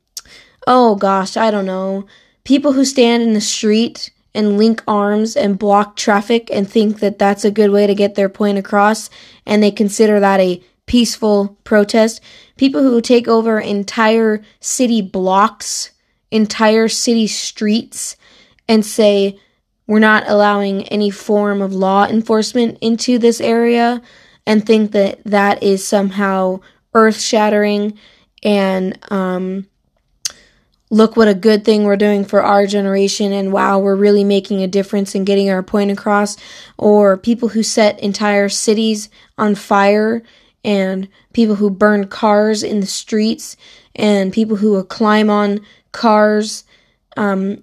oh 0.67 0.95
gosh, 0.97 1.37
I 1.37 1.51
don't 1.51 1.67
know, 1.67 2.07
people 2.45 2.73
who 2.73 2.85
stand 2.85 3.23
in 3.23 3.33
the 3.33 3.41
street 3.41 4.11
and 4.37 4.59
link 4.59 4.83
arms 4.87 5.35
and 5.35 5.59
block 5.59 5.97
traffic 5.97 6.49
and 6.53 6.69
think 6.71 7.01
that 7.01 7.19
that's 7.19 7.45
a 7.45 7.51
good 7.51 7.71
way 7.71 7.87
to 7.87 7.95
get 7.95 8.15
their 8.15 8.29
point 8.29 8.59
across, 8.59 9.11
and 9.45 9.63
they 9.63 9.71
consider 9.73 10.21
that 10.21 10.39
a 10.39 10.63
peaceful 10.87 11.59
protest. 11.65 12.21
People 12.57 12.83
who 12.83 13.01
take 13.01 13.27
over 13.27 13.59
entire 13.59 14.43
city 14.61 15.03
blocks, 15.03 15.91
entire 16.31 16.89
city 16.89 17.27
streets, 17.27 18.17
and 18.69 18.85
say, 18.85 19.39
we're 19.89 19.99
not 19.99 20.25
allowing 20.27 20.83
any 20.89 21.11
form 21.11 21.63
of 21.63 21.73
law 21.73 22.07
enforcement 22.07 22.79
into 22.81 23.19
this 23.19 23.41
area, 23.41 24.03
and 24.47 24.65
think 24.65 24.93
that 24.93 25.21
that 25.25 25.63
is 25.63 25.87
somehow 25.87 26.61
earth 26.95 27.21
shattering 27.21 27.99
and 28.43 28.99
um, 29.11 29.67
look 30.91 31.17
what 31.17 31.29
a 31.29 31.35
good 31.35 31.65
thing 31.65 31.85
we're 31.85 31.97
doing 31.97 32.25
for 32.25 32.43
our 32.43 32.67
generation 32.67 33.33
and 33.33 33.53
wow 33.53 33.79
we're 33.79 33.97
really 33.97 34.25
making 34.25 34.63
a 34.63 34.69
difference 34.69 35.15
in 35.15 35.25
getting 35.25 35.51
our 35.51 35.63
point 35.63 35.91
across 35.91 36.37
or 36.79 37.17
people 37.17 37.49
who 37.49 37.63
set 37.63 37.99
entire 38.01 38.49
cities 38.49 39.09
on 39.37 39.55
fire 39.55 40.23
and 40.67 41.09
people 41.33 41.55
who 41.55 41.71
burn 41.71 42.09
cars 42.09 42.63
in 42.63 42.81
the 42.81 42.87
streets 42.87 43.57
and 43.95 44.33
people 44.33 44.57
who 44.57 44.83
climb 44.85 45.31
on 45.31 45.61
cars 45.93 46.65
um, 47.17 47.63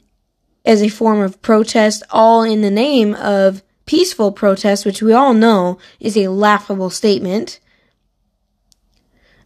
as 0.65 0.81
a 0.81 0.89
form 0.89 1.19
of 1.19 1.41
protest, 1.41 2.01
all 2.09 2.43
in 2.43 2.61
the 2.61 2.71
name 2.71 3.13
of 3.15 3.61
peaceful 3.85 4.31
protest, 4.31 4.85
which 4.85 5.01
we 5.01 5.11
all 5.11 5.33
know 5.33 5.77
is 5.99 6.17
a 6.17 6.29
laughable 6.29 6.89
statement. 6.89 7.59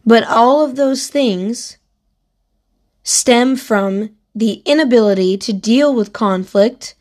But 0.06 0.24
all 0.24 0.64
of 0.64 0.76
those 0.76 1.08
things 1.08 1.76
stem 3.08 3.56
from 3.56 4.10
the 4.34 4.60
inability 4.66 5.38
to 5.38 5.50
deal 5.50 5.94
with 5.94 6.12
conflict 6.12 6.94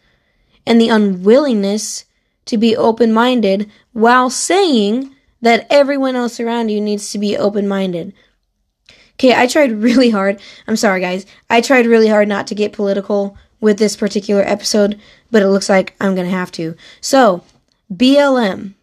and 0.66 0.80
the 0.80 0.88
unwillingness 0.88 2.06
to 2.46 2.58
be 2.58 2.78
open 2.78 3.12
minded 3.12 3.70
while 3.92 4.30
saying 4.30 5.14
that 5.42 5.68
everyone 5.70 6.16
else 6.16 6.40
around 6.40 6.70
you 6.70 6.80
needs 6.80 7.12
to 7.12 7.20
be 7.20 7.36
open 7.36 7.68
minded. 7.68 8.14
Okay, 9.16 9.36
I 9.36 9.48
tried 9.48 9.84
really 9.84 10.10
hard. 10.10 10.40
I'm 10.66 10.78
sorry, 10.78 11.02
guys. 11.02 11.26
I 11.50 11.60
tried 11.60 11.86
really 11.86 12.08
hard 12.08 12.30
not 12.30 12.48
to 12.48 12.56
get 12.56 12.72
political 12.72 13.38
with 13.60 13.78
this 13.78 13.98
particular 13.98 14.44
episode, 14.44 14.98
but 15.30 15.42
it 15.42 15.50
looks 15.50 15.68
like 15.68 15.94
I'm 16.00 16.16
going 16.16 16.28
to 16.28 16.34
have 16.34 16.54
to. 16.54 16.78
So, 17.02 17.44
BLM, 17.94 18.76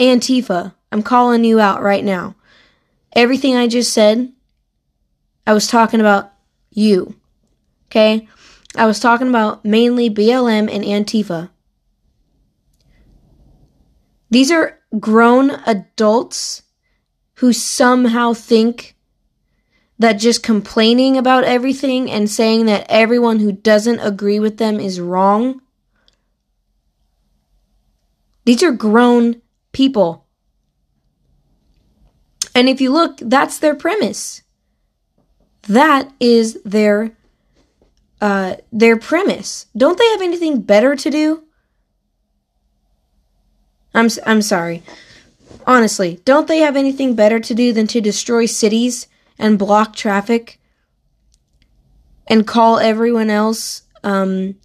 Antifa, 0.00 0.74
I'm 0.90 1.04
calling 1.04 1.44
you 1.44 1.60
out 1.60 1.80
right 1.80 2.04
now. 2.04 2.34
Everything 3.12 3.54
I 3.54 3.68
just 3.68 3.92
said, 3.92 4.32
I 5.46 5.52
was 5.52 5.68
talking 5.68 6.00
about 6.00 6.31
you. 6.72 7.14
Okay? 7.86 8.28
I 8.74 8.86
was 8.86 9.00
talking 9.00 9.28
about 9.28 9.64
mainly 9.64 10.08
BLM 10.10 10.72
and 10.72 10.84
Antifa. 10.84 11.50
These 14.30 14.50
are 14.50 14.78
grown 14.98 15.50
adults 15.66 16.62
who 17.34 17.52
somehow 17.52 18.32
think 18.32 18.96
that 19.98 20.14
just 20.14 20.42
complaining 20.42 21.16
about 21.16 21.44
everything 21.44 22.10
and 22.10 22.28
saying 22.28 22.66
that 22.66 22.86
everyone 22.88 23.38
who 23.40 23.52
doesn't 23.52 24.00
agree 24.00 24.40
with 24.40 24.56
them 24.56 24.80
is 24.80 25.00
wrong. 25.00 25.60
These 28.44 28.62
are 28.62 28.72
grown 28.72 29.42
people. 29.72 30.26
And 32.54 32.68
if 32.68 32.80
you 32.80 32.92
look, 32.92 33.18
that's 33.20 33.58
their 33.58 33.74
premise. 33.74 34.41
That 35.68 36.12
is 36.20 36.60
their 36.64 37.12
uh, 38.20 38.56
their 38.72 38.96
premise. 38.96 39.66
Don't 39.76 39.98
they 39.98 40.08
have 40.08 40.22
anything 40.22 40.60
better 40.60 40.96
to 40.96 41.10
do? 41.10 41.44
I'm 43.94 44.08
I'm 44.26 44.42
sorry. 44.42 44.82
Honestly, 45.66 46.20
don't 46.24 46.48
they 46.48 46.58
have 46.58 46.76
anything 46.76 47.14
better 47.14 47.38
to 47.38 47.54
do 47.54 47.72
than 47.72 47.86
to 47.88 48.00
destroy 48.00 48.46
cities 48.46 49.06
and 49.38 49.58
block 49.58 49.94
traffic 49.94 50.60
and 52.26 52.46
call 52.46 52.78
everyone 52.78 53.30
else 53.30 53.82
um, 54.04 54.56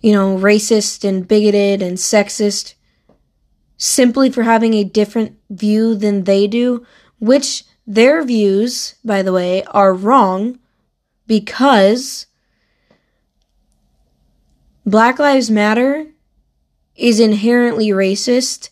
you 0.00 0.12
know, 0.12 0.36
racist 0.36 1.06
and 1.06 1.26
bigoted 1.26 1.82
and 1.82 1.98
sexist 1.98 2.74
simply 3.76 4.30
for 4.30 4.42
having 4.42 4.74
a 4.74 4.84
different 4.84 5.36
view 5.48 5.94
than 5.94 6.24
they 6.24 6.46
do, 6.46 6.86
which 7.18 7.64
their 7.90 8.22
views, 8.22 8.94
by 9.04 9.20
the 9.20 9.32
way, 9.32 9.64
are 9.64 9.92
wrong 9.92 10.60
because 11.26 12.26
Black 14.86 15.18
Lives 15.18 15.50
Matter 15.50 16.06
is 16.94 17.18
inherently 17.18 17.88
racist 17.88 18.68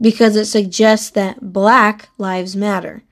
because 0.00 0.34
it 0.34 0.46
suggests 0.46 1.10
that 1.10 1.52
black 1.52 2.08
lives 2.16 2.56
matter. 2.56 3.02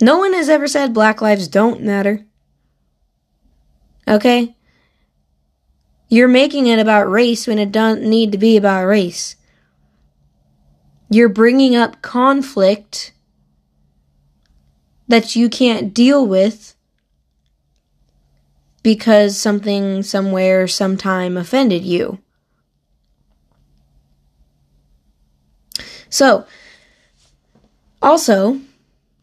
No 0.00 0.18
one 0.18 0.32
has 0.32 0.48
ever 0.48 0.66
said 0.66 0.92
black 0.92 1.22
lives 1.22 1.46
don't 1.46 1.82
matter. 1.82 2.24
Okay? 4.08 4.56
You're 6.08 6.26
making 6.26 6.66
it 6.66 6.80
about 6.80 7.10
race 7.10 7.46
when 7.46 7.60
it 7.60 7.70
doesn't 7.70 8.08
need 8.08 8.32
to 8.32 8.38
be 8.38 8.56
about 8.56 8.86
race. 8.86 9.36
You're 11.14 11.28
bringing 11.28 11.76
up 11.76 12.02
conflict 12.02 13.12
that 15.06 15.36
you 15.36 15.48
can't 15.48 15.94
deal 15.94 16.26
with 16.26 16.74
because 18.82 19.36
something 19.36 20.02
somewhere 20.02 20.66
sometime 20.66 21.36
offended 21.36 21.84
you. 21.84 22.18
So, 26.10 26.46
also, 28.02 28.60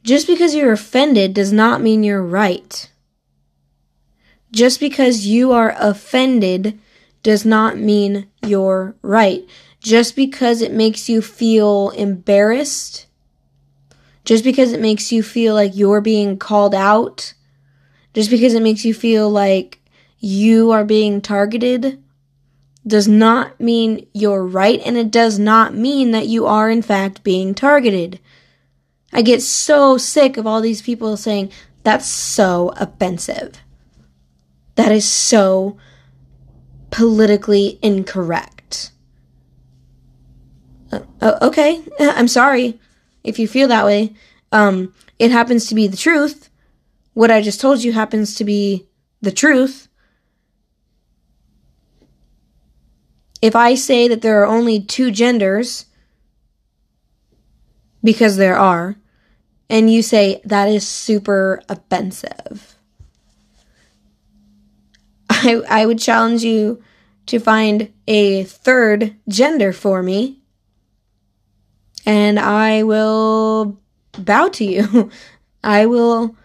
just 0.02 0.28
because 0.28 0.56
you're 0.56 0.72
offended 0.72 1.34
does 1.34 1.52
not 1.52 1.82
mean 1.82 2.06
you're 2.06 2.24
right. 2.24 2.90
Just 4.50 4.80
because 4.80 5.28
you 5.28 5.52
are 5.52 5.76
offended 5.78 6.80
does 7.22 7.44
not 7.44 7.78
mean 7.78 8.30
you're 8.46 8.96
right. 9.02 9.44
Just 9.82 10.16
because 10.16 10.62
it 10.62 10.72
makes 10.72 11.10
you 11.10 11.22
feel 11.22 11.90
embarrassed, 11.90 13.08
just 14.24 14.44
because 14.44 14.72
it 14.72 14.80
makes 14.80 15.12
you 15.12 15.22
feel 15.22 15.56
like 15.56 15.76
you're 15.76 16.02
being 16.02 16.38
called 16.38 16.74
out 16.74 17.34
just 18.14 18.30
because 18.30 18.54
it 18.54 18.62
makes 18.62 18.84
you 18.84 18.94
feel 18.94 19.30
like 19.30 19.80
you 20.20 20.72
are 20.72 20.84
being 20.84 21.22
targeted 21.22 22.02
does 22.86 23.08
not 23.08 23.60
mean 23.60 24.08
you're 24.14 24.46
right, 24.46 24.82
and 24.84 24.98
it 24.98 25.12
does 25.12 25.38
not 25.38 25.76
mean 25.76 26.12
that 26.12 26.28
you 26.28 26.48
are, 26.48 26.70
in 26.70 26.82
fact, 26.82 27.24
being 27.24 27.54
targeted. 27.54 28.20
I 29.14 29.22
get 29.22 29.42
so 29.42 29.98
sick 29.98 30.36
of 30.36 30.48
all 30.48 30.62
these 30.62 30.82
people 30.82 31.16
saying, 31.16 31.52
that's 31.84 32.08
so 32.08 32.74
offensive. 32.78 33.54
That 34.76 34.92
is 34.92 35.08
so 35.08 35.78
politically 36.90 37.78
incorrect. 37.84 38.61
Uh, 40.92 41.00
uh 41.22 41.38
okay, 41.42 41.82
I'm 42.00 42.28
sorry 42.28 42.80
if 43.24 43.40
you 43.40 43.48
feel 43.48 43.68
that 43.68 43.86
way. 43.86 44.14
Um, 44.52 44.94
it 45.20 45.32
happens 45.32 45.68
to 45.68 45.76
be 45.76 45.88
the 45.88 45.98
truth. 45.98 46.50
what 47.14 47.32
I 47.32 47.42
just 47.42 47.60
told 47.60 47.84
you 47.84 47.92
happens 47.92 48.36
to 48.36 48.46
be 48.46 48.88
the 49.22 49.32
truth, 49.32 49.88
if 53.42 53.56
I 53.56 53.76
say 53.76 54.08
that 54.08 54.22
there 54.22 54.42
are 54.42 54.46
only 54.46 54.80
two 54.82 55.12
genders, 55.12 55.86
because 58.04 58.38
there 58.38 58.58
are, 58.58 58.96
and 59.70 59.92
you 59.92 60.02
say 60.02 60.42
that 60.46 60.70
is 60.70 60.88
super 60.88 61.62
offensive, 61.70 62.76
I, 65.30 65.62
I 65.70 65.86
would 65.86 66.00
challenge 66.00 66.44
you 66.44 66.84
to 67.28 67.40
find 67.40 67.92
a 68.08 68.44
third 68.44 69.16
gender 69.28 69.74
for 69.74 70.04
me, 70.04 70.41
and 72.06 72.40
I 72.40 72.84
will 72.84 73.80
bow 74.14 74.50
to 74.50 74.66
you. 74.66 75.10
I 75.64 75.86
will 75.86 76.36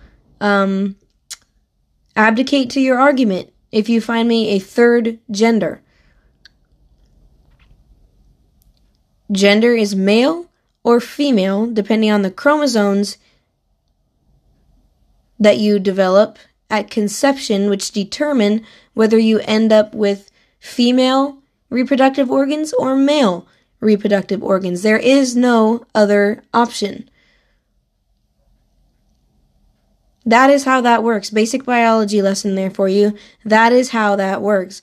um, 0.41 0.97
abdicate 2.15 2.71
to 2.71 2.81
your 2.81 2.99
argument 2.99 3.53
if 3.73 3.89
you 3.89 4.01
find 4.01 4.29
me 4.29 4.51
a 4.51 4.59
third 4.59 5.19
gender. 5.31 5.83
Gender 9.33 9.75
is 9.75 9.97
male 9.97 10.47
or 10.85 11.01
female, 11.01 11.67
depending 11.67 12.11
on 12.11 12.23
the 12.23 12.31
chromosomes 12.31 13.19
that 15.39 15.59
you 15.59 15.79
develop 15.79 16.39
at 16.71 16.91
conception, 16.91 17.69
which 17.69 17.91
determine 17.91 18.65
whether 18.95 19.19
you 19.19 19.41
end 19.41 19.73
up 19.73 19.95
with 19.95 20.31
female 20.61 21.39
reproductive 21.71 22.31
organs 22.31 22.73
or 22.75 22.95
male 22.95 23.47
reproductive 23.81 24.43
organs. 24.43 24.83
There 24.83 24.99
is 24.99 25.37
no 25.37 25.85
other 25.95 26.43
option. 26.53 27.09
That 30.25 30.51
is 30.51 30.65
how 30.65 30.81
that 30.81 31.05
works. 31.05 31.31
Basic 31.31 31.65
biology 31.65 32.21
lesson 32.21 32.57
there 32.57 32.71
for 32.71 32.89
you. 32.89 33.17
That 33.45 33.73
is 33.73 33.91
how 33.91 34.17
that 34.17 34.43
works. 34.43 34.83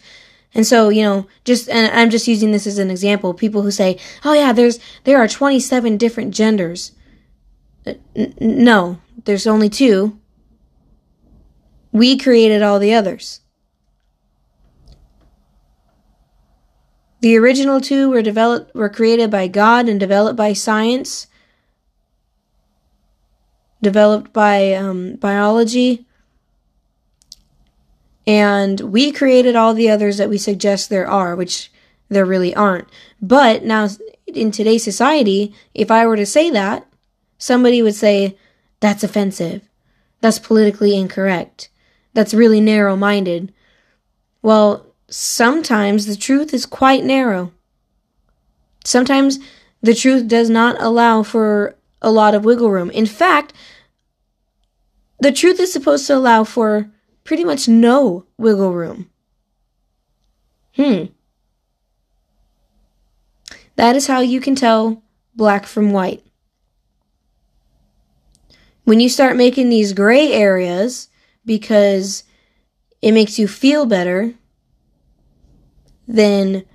And 0.56 0.66
so, 0.66 0.90
you 0.90 1.04
know, 1.04 1.28
just, 1.44 1.68
and 1.70 1.92
I'm 1.94 2.10
just 2.10 2.28
using 2.28 2.52
this 2.52 2.68
as 2.68 2.78
an 2.78 2.92
example. 2.92 3.34
People 3.34 3.64
who 3.64 3.72
say, 3.72 4.00
oh 4.24 4.34
yeah, 4.34 4.54
there's, 4.54 4.80
there 5.04 5.18
are 5.18 5.28
27 5.28 5.98
different 5.98 6.34
genders. 6.34 6.94
Uh, 7.86 7.96
n- 8.16 8.34
no, 8.40 9.00
there's 9.26 9.48
only 9.48 9.70
two. 9.70 10.18
We 11.92 12.18
created 12.18 12.62
all 12.62 12.80
the 12.80 12.94
others. 12.94 13.42
The 17.24 17.38
original 17.38 17.80
two 17.80 18.10
were 18.10 18.22
developed, 18.22 18.76
were 18.76 18.90
created 18.90 19.32
by 19.32 19.48
God 19.48 19.88
and 19.88 19.98
developed 19.98 20.36
by 20.36 20.52
science, 20.52 21.28
developed 23.82 24.34
by 24.34 24.74
um, 24.74 25.16
biology 25.16 26.06
and 28.26 28.80
we 28.80 29.12
created 29.12 29.56
all 29.56 29.74
the 29.74 29.90
others 29.90 30.18
that 30.18 30.30
we 30.30 30.38
suggest 30.38 30.90
there 30.90 31.08
are, 31.08 31.36
which 31.36 31.72
there 32.10 32.26
really 32.26 32.56
aren't. 32.56 32.88
But 33.22 33.64
now, 33.64 33.90
in 34.28 34.52
today's 34.52 34.84
society, 34.84 35.54
if 35.74 35.92
I 35.92 36.06
were 36.06 36.16
to 36.16 36.26
say 36.26 36.50
that, 36.52 36.88
somebody 37.38 37.82
would 37.82 37.96
say, 37.96 38.38
that's 38.80 39.04
offensive. 39.04 39.68
That's 40.22 40.40
politically 40.40 40.98
incorrect. 40.98 41.70
That's 42.14 42.34
really 42.34 42.62
narrow 42.62 42.96
minded. 42.96 43.54
Well, 44.42 44.93
sometimes 45.14 46.08
the 46.08 46.16
truth 46.16 46.56
is 46.56 46.66
quite 46.66 47.04
narrow. 47.04 47.52
Sometimes 48.84 49.38
the 49.82 49.94
truth 49.94 50.28
does 50.28 50.50
not 50.50 50.76
allow 50.82 51.22
for 51.22 51.76
a 52.02 52.10
lot 52.10 52.34
of 52.34 52.44
wiggle 52.44 52.72
room. 52.72 52.90
In 52.90 53.06
fact, 53.06 53.54
the 55.20 55.32
truth 55.32 55.60
is 55.60 55.72
supposed 55.72 56.08
to 56.08 56.16
allow 56.16 56.44
for 56.44 56.90
pretty 57.24 57.44
much 57.44 57.68
no 57.68 58.26
wiggle 58.40 58.74
room. 58.74 59.10
Hmm. 60.76 61.06
That 63.76 63.96
is 63.96 64.08
how 64.08 64.22
you 64.22 64.42
can 64.42 64.56
tell 64.56 65.04
black 65.36 65.68
from 65.68 65.92
white. 65.92 66.26
When 68.84 69.00
you 69.00 69.10
start 69.10 69.38
making 69.38 69.70
these 69.70 69.94
gray 69.94 70.34
areas 70.34 71.08
because 71.46 72.24
it 73.02 73.12
makes 73.12 73.38
you 73.38 73.48
feel 73.48 73.86
better, 73.86 74.34
then 76.08 76.66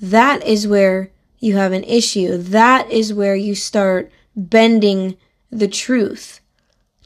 that 0.00 0.46
is 0.46 0.66
where 0.66 1.10
you 1.38 1.56
have 1.56 1.72
an 1.72 1.84
issue. 1.84 2.36
That 2.36 2.90
is 2.90 3.14
where 3.14 3.34
you 3.34 3.54
start 3.54 4.10
bending 4.36 5.16
the 5.50 5.68
truth 5.68 6.40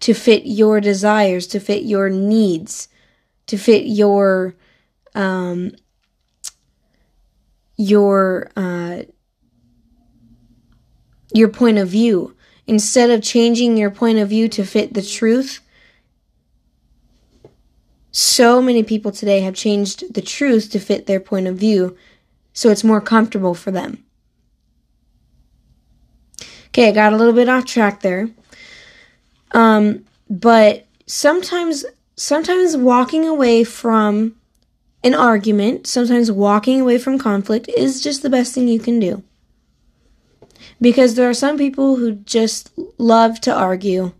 to 0.00 0.12
fit 0.12 0.44
your 0.44 0.80
desires, 0.80 1.46
to 1.48 1.60
fit 1.60 1.84
your 1.84 2.10
needs, 2.10 2.88
to 3.46 3.56
fit 3.56 3.86
your 3.86 4.54
um, 5.14 5.72
your 7.76 8.50
uh, 8.56 9.02
your 11.32 11.48
point 11.48 11.78
of 11.78 11.88
view. 11.88 12.36
Instead 12.66 13.10
of 13.10 13.22
changing 13.22 13.76
your 13.76 13.90
point 13.90 14.18
of 14.18 14.28
view 14.28 14.48
to 14.48 14.64
fit 14.64 14.94
the 14.94 15.02
truth, 15.02 15.60
so 18.16 18.62
many 18.62 18.84
people 18.84 19.10
today 19.10 19.40
have 19.40 19.54
changed 19.54 20.14
the 20.14 20.22
truth 20.22 20.70
to 20.70 20.78
fit 20.78 21.06
their 21.06 21.18
point 21.18 21.48
of 21.48 21.56
view 21.56 21.96
so 22.52 22.70
it's 22.70 22.84
more 22.84 23.00
comfortable 23.00 23.54
for 23.54 23.72
them. 23.72 24.04
Okay, 26.68 26.88
I 26.88 26.92
got 26.92 27.12
a 27.12 27.16
little 27.16 27.32
bit 27.32 27.48
off 27.48 27.64
track 27.64 28.02
there. 28.02 28.30
Um, 29.50 30.04
but 30.30 30.86
sometimes, 31.06 31.84
sometimes 32.14 32.76
walking 32.76 33.26
away 33.26 33.64
from 33.64 34.36
an 35.02 35.14
argument, 35.16 35.88
sometimes 35.88 36.30
walking 36.30 36.80
away 36.80 36.98
from 36.98 37.18
conflict 37.18 37.68
is 37.76 38.00
just 38.00 38.22
the 38.22 38.30
best 38.30 38.54
thing 38.54 38.68
you 38.68 38.78
can 38.78 39.00
do. 39.00 39.24
Because 40.80 41.16
there 41.16 41.28
are 41.28 41.34
some 41.34 41.58
people 41.58 41.96
who 41.96 42.12
just 42.12 42.70
love 42.96 43.40
to 43.40 43.52
argue, 43.52 44.12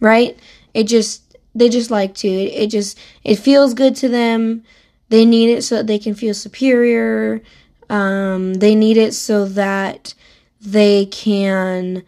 right? 0.00 0.38
It 0.72 0.84
just, 0.84 1.27
they 1.58 1.68
just 1.68 1.90
like 1.90 2.14
to. 2.16 2.28
It, 2.28 2.64
it 2.64 2.66
just, 2.70 2.98
it 3.24 3.36
feels 3.36 3.74
good 3.74 3.96
to 3.96 4.08
them. 4.08 4.64
They 5.08 5.24
need 5.24 5.50
it 5.50 5.62
so 5.62 5.76
that 5.76 5.86
they 5.86 5.98
can 5.98 6.14
feel 6.14 6.34
superior. 6.34 7.42
Um, 7.88 8.54
they 8.54 8.74
need 8.74 8.96
it 8.96 9.14
so 9.14 9.46
that 9.46 10.14
they 10.60 11.06
can 11.06 12.02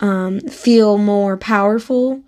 um, 0.00 0.40
feel 0.40 0.98
more 0.98 1.36
powerful. 1.36 2.22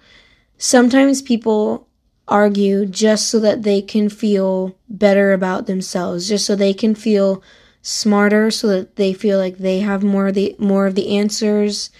Sometimes 0.58 1.22
people 1.22 1.86
argue 2.28 2.86
just 2.86 3.28
so 3.28 3.40
that 3.40 3.62
they 3.62 3.82
can 3.82 4.08
feel 4.08 4.76
better 4.88 5.32
about 5.32 5.66
themselves, 5.66 6.28
just 6.28 6.46
so 6.46 6.54
they 6.56 6.74
can 6.74 6.94
feel 6.94 7.42
smarter, 7.82 8.50
so 8.50 8.68
that 8.68 8.96
they 8.96 9.12
feel 9.12 9.38
like 9.38 9.58
they 9.58 9.80
have 9.80 10.02
more 10.02 10.28
of 10.28 10.34
the 10.34 10.54
more 10.58 10.86
of 10.86 10.94
the 10.94 11.16
answers. 11.16 11.90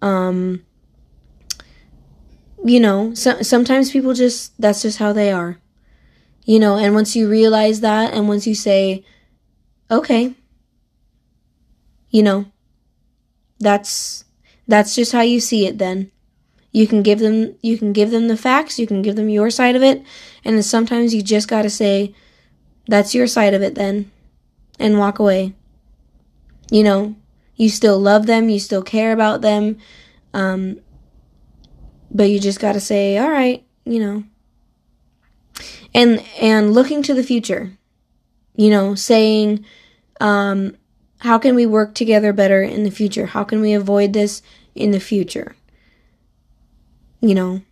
Um, 0.00 0.64
you 2.64 2.80
know, 2.80 3.14
so, 3.14 3.42
sometimes 3.42 3.90
people 3.90 4.14
just 4.14 4.60
that's 4.60 4.82
just 4.82 4.98
how 4.98 5.12
they 5.12 5.30
are. 5.32 5.58
You 6.44 6.58
know, 6.58 6.76
and 6.76 6.94
once 6.94 7.14
you 7.14 7.28
realize 7.28 7.80
that, 7.80 8.14
and 8.14 8.26
once 8.26 8.46
you 8.46 8.54
say, 8.54 9.04
okay, 9.90 10.34
you 12.10 12.22
know, 12.22 12.46
that's 13.60 14.24
that's 14.66 14.94
just 14.94 15.12
how 15.12 15.20
you 15.22 15.40
see 15.40 15.66
it 15.66 15.78
then. 15.78 16.10
You 16.72 16.86
can 16.86 17.02
give 17.02 17.18
them 17.18 17.54
you 17.62 17.78
can 17.78 17.92
give 17.92 18.10
them 18.10 18.28
the 18.28 18.36
facts, 18.36 18.78
you 18.78 18.86
can 18.86 19.02
give 19.02 19.16
them 19.16 19.28
your 19.28 19.50
side 19.50 19.76
of 19.76 19.82
it, 19.82 20.02
and 20.44 20.64
sometimes 20.64 21.14
you 21.14 21.22
just 21.22 21.48
got 21.48 21.62
to 21.62 21.70
say 21.70 22.14
that's 22.86 23.14
your 23.14 23.26
side 23.26 23.54
of 23.54 23.62
it 23.62 23.74
then 23.74 24.10
and 24.78 24.98
walk 24.98 25.18
away. 25.18 25.54
You 26.70 26.82
know, 26.82 27.16
you 27.56 27.68
still 27.68 27.98
love 27.98 28.26
them, 28.26 28.48
you 28.48 28.60
still 28.60 28.82
care 28.82 29.12
about 29.12 29.40
them. 29.40 29.78
Um 30.34 30.80
but 32.10 32.30
you 32.30 32.40
just 32.40 32.60
got 32.60 32.72
to 32.72 32.80
say, 32.80 33.18
"All 33.18 33.30
right, 33.30 33.64
you 33.84 33.98
know." 34.00 34.24
And 35.94 36.22
and 36.40 36.72
looking 36.72 37.02
to 37.04 37.14
the 37.14 37.22
future. 37.22 37.72
You 38.54 38.70
know, 38.70 38.94
saying 38.94 39.64
um 40.20 40.76
how 41.20 41.38
can 41.38 41.54
we 41.54 41.66
work 41.66 41.94
together 41.94 42.32
better 42.32 42.62
in 42.62 42.84
the 42.84 42.90
future? 42.90 43.26
How 43.26 43.44
can 43.44 43.60
we 43.60 43.72
avoid 43.72 44.12
this 44.12 44.42
in 44.74 44.92
the 44.92 45.00
future? 45.00 45.56
You 47.20 47.34
know, 47.34 47.62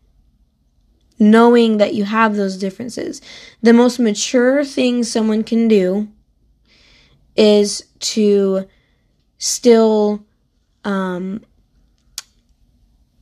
knowing 1.19 1.77
that 1.79 1.95
you 1.95 2.05
have 2.05 2.35
those 2.35 2.57
differences. 2.57 3.23
The 3.63 3.73
most 3.73 3.99
mature 3.99 4.65
thing 4.65 5.05
someone 5.05 5.45
can 5.45 5.69
do 5.69 6.09
is 7.37 7.85
to 8.01 8.67
still 9.39 10.25
um, 10.85 11.43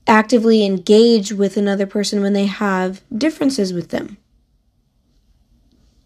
actively 0.06 0.64
engage 0.64 1.32
with 1.32 1.56
another 1.56 1.86
person 1.86 2.22
when 2.22 2.32
they 2.32 2.46
have 2.46 3.02
differences 3.16 3.72
with 3.72 3.88
them. 3.88 4.16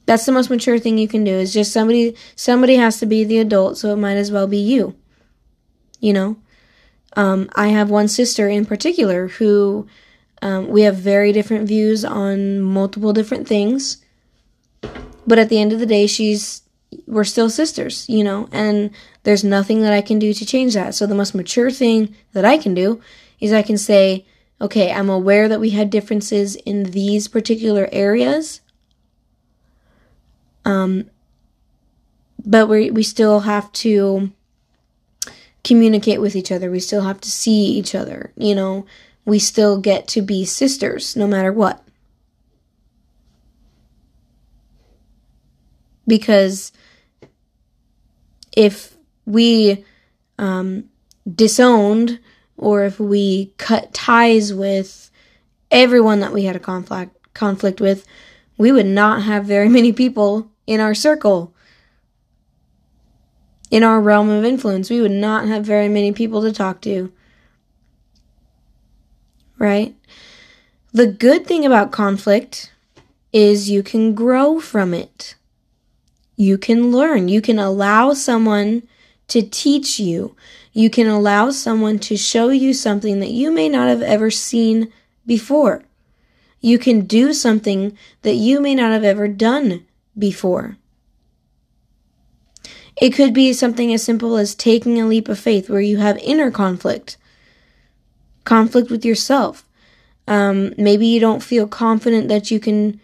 That's 0.07 0.26
the 0.26 0.32
most 0.32 0.51
mature 0.51 0.78
thing 0.78 0.99
you 0.99 1.09
can 1.09 1.24
do. 1.24 1.32
Is 1.32 1.53
just 1.53 1.72
somebody 1.72 2.16
somebody 2.36 2.76
has 2.76 2.99
to 3.01 3.07
be 3.07 3.24
the 3.24 3.38
adult, 3.38 3.78
so 3.78 3.92
it 3.92 3.96
might 3.96 4.16
as 4.16 4.30
well 4.30 4.46
be 4.46 4.59
you. 4.59 4.94
You 6.01 6.12
know? 6.12 6.36
Um, 7.16 7.49
I 7.55 7.68
have 7.68 7.90
one 7.90 8.09
sister 8.09 8.49
in 8.49 8.66
particular 8.66 9.28
who 9.28 9.88
Um, 10.40 10.68
we 10.68 10.82
have 10.82 10.96
very 10.96 11.32
different 11.32 11.66
views 11.66 12.05
on 12.05 12.61
multiple 12.61 13.12
different 13.12 13.49
things. 13.49 13.99
But 15.26 15.38
at 15.38 15.49
the 15.49 15.61
end 15.61 15.72
of 15.72 15.80
the 15.80 15.86
day, 15.86 16.07
she's 16.07 16.62
we're 17.07 17.24
still 17.24 17.51
sisters, 17.51 18.07
you 18.09 18.22
know, 18.22 18.49
and 18.53 18.90
there's 19.24 19.42
nothing 19.42 19.82
that 19.82 19.92
I 19.92 20.01
can 20.01 20.18
do 20.18 20.32
to 20.32 20.46
change 20.46 20.74
that. 20.74 20.94
So 20.94 21.07
the 21.07 21.14
most 21.14 21.34
mature 21.34 21.70
thing 21.70 22.14
that 22.32 22.44
I 22.44 22.57
can 22.57 22.72
do 22.72 23.01
is 23.41 23.53
I 23.53 23.62
can 23.62 23.78
say, 23.78 24.26
okay, 24.61 24.93
I'm 24.93 25.09
aware 25.09 25.49
that 25.49 25.61
we 25.61 25.70
had 25.70 25.91
differences 25.91 26.57
in 26.57 26.84
these 26.84 27.28
particular 27.28 27.89
areas. 27.93 28.61
Um, 30.64 31.11
but 32.45 32.68
we 32.68 32.91
we 32.91 33.03
still 33.03 33.41
have 33.41 33.70
to 33.72 34.32
communicate 35.64 36.20
with 36.20 36.36
each 36.36 36.53
other. 36.53 36.70
We 36.70 36.80
still 36.80 37.03
have 37.03 37.20
to 37.20 37.30
see 37.30 37.66
each 37.66 37.95
other. 37.95 38.32
You 38.36 38.55
know, 38.55 38.86
we 39.24 39.39
still 39.39 39.80
get 39.80 40.09
to 40.09 40.22
be 40.22 40.45
sisters 40.45 41.16
no 41.16 41.26
matter 41.26 41.53
what. 41.53 41.82
Because 46.07 46.72
if 48.57 48.97
we 49.26 49.84
um, 50.39 50.84
disowned 51.30 52.18
or 52.59 52.84
if 52.84 53.00
we 53.00 53.54
cut 53.56 53.94
ties 53.94 54.52
with 54.52 55.11
everyone 55.70 56.20
that 56.20 56.32
we 56.32 56.44
had 56.44 56.56
a 56.56 56.61
conflict 56.61 57.14
conflict 57.32 57.80
with, 57.80 58.04
we 58.59 58.72
would 58.72 58.86
not 58.86 59.22
have 59.22 59.44
very 59.44 59.68
many 59.68 59.92
people 59.92 60.50
in 60.66 60.80
our 60.80 60.94
circle. 60.94 61.54
In 63.70 63.84
our 63.84 64.00
realm 64.00 64.28
of 64.28 64.44
influence, 64.44 64.90
we 64.90 65.00
would 65.00 65.12
not 65.12 65.46
have 65.46 65.64
very 65.64 65.88
many 65.88 66.11
people 66.12 66.42
to 66.42 66.52
talk 66.52 66.80
to. 66.82 67.12
Right? 69.59 69.94
The 70.92 71.06
good 71.06 71.46
thing 71.46 71.64
about 71.64 71.92
conflict 71.92 72.72
is 73.32 73.70
you 73.70 73.82
can 73.82 74.14
grow 74.14 74.59
from 74.59 74.94
it. 74.94 75.36
You 76.36 76.56
can 76.59 76.90
learn. 76.90 77.28
You 77.28 77.40
can 77.40 77.59
allow 77.59 78.14
someone 78.14 78.82
to 79.28 79.42
teach 79.42 80.00
you. 80.00 80.34
You 80.78 80.90
can 80.90 81.08
allow 81.08 81.50
someone 81.50 81.98
to 81.98 82.16
show 82.16 82.50
you 82.50 82.72
something 82.72 83.18
that 83.18 83.32
you 83.32 83.50
may 83.50 83.68
not 83.68 83.88
have 83.88 84.00
ever 84.00 84.30
seen 84.30 84.92
before. 85.26 85.82
You 86.60 86.78
can 86.78 87.00
do 87.00 87.32
something 87.32 87.98
that 88.22 88.36
you 88.36 88.60
may 88.60 88.76
not 88.76 88.92
have 88.92 89.02
ever 89.02 89.26
done 89.26 89.84
before. 90.16 90.76
It 92.94 93.10
could 93.10 93.34
be 93.34 93.52
something 93.52 93.92
as 93.92 94.04
simple 94.04 94.36
as 94.36 94.54
taking 94.54 95.00
a 95.00 95.06
leap 95.08 95.28
of 95.28 95.40
faith 95.40 95.68
where 95.68 95.80
you 95.80 95.96
have 95.96 96.16
inner 96.18 96.52
conflict, 96.52 97.16
conflict 98.44 98.88
with 98.88 99.04
yourself. 99.04 99.64
Um, 100.28 100.74
maybe 100.78 101.08
you 101.08 101.18
don't 101.18 101.42
feel 101.42 101.66
confident 101.66 102.28
that 102.28 102.52
you 102.52 102.60
can 102.60 103.00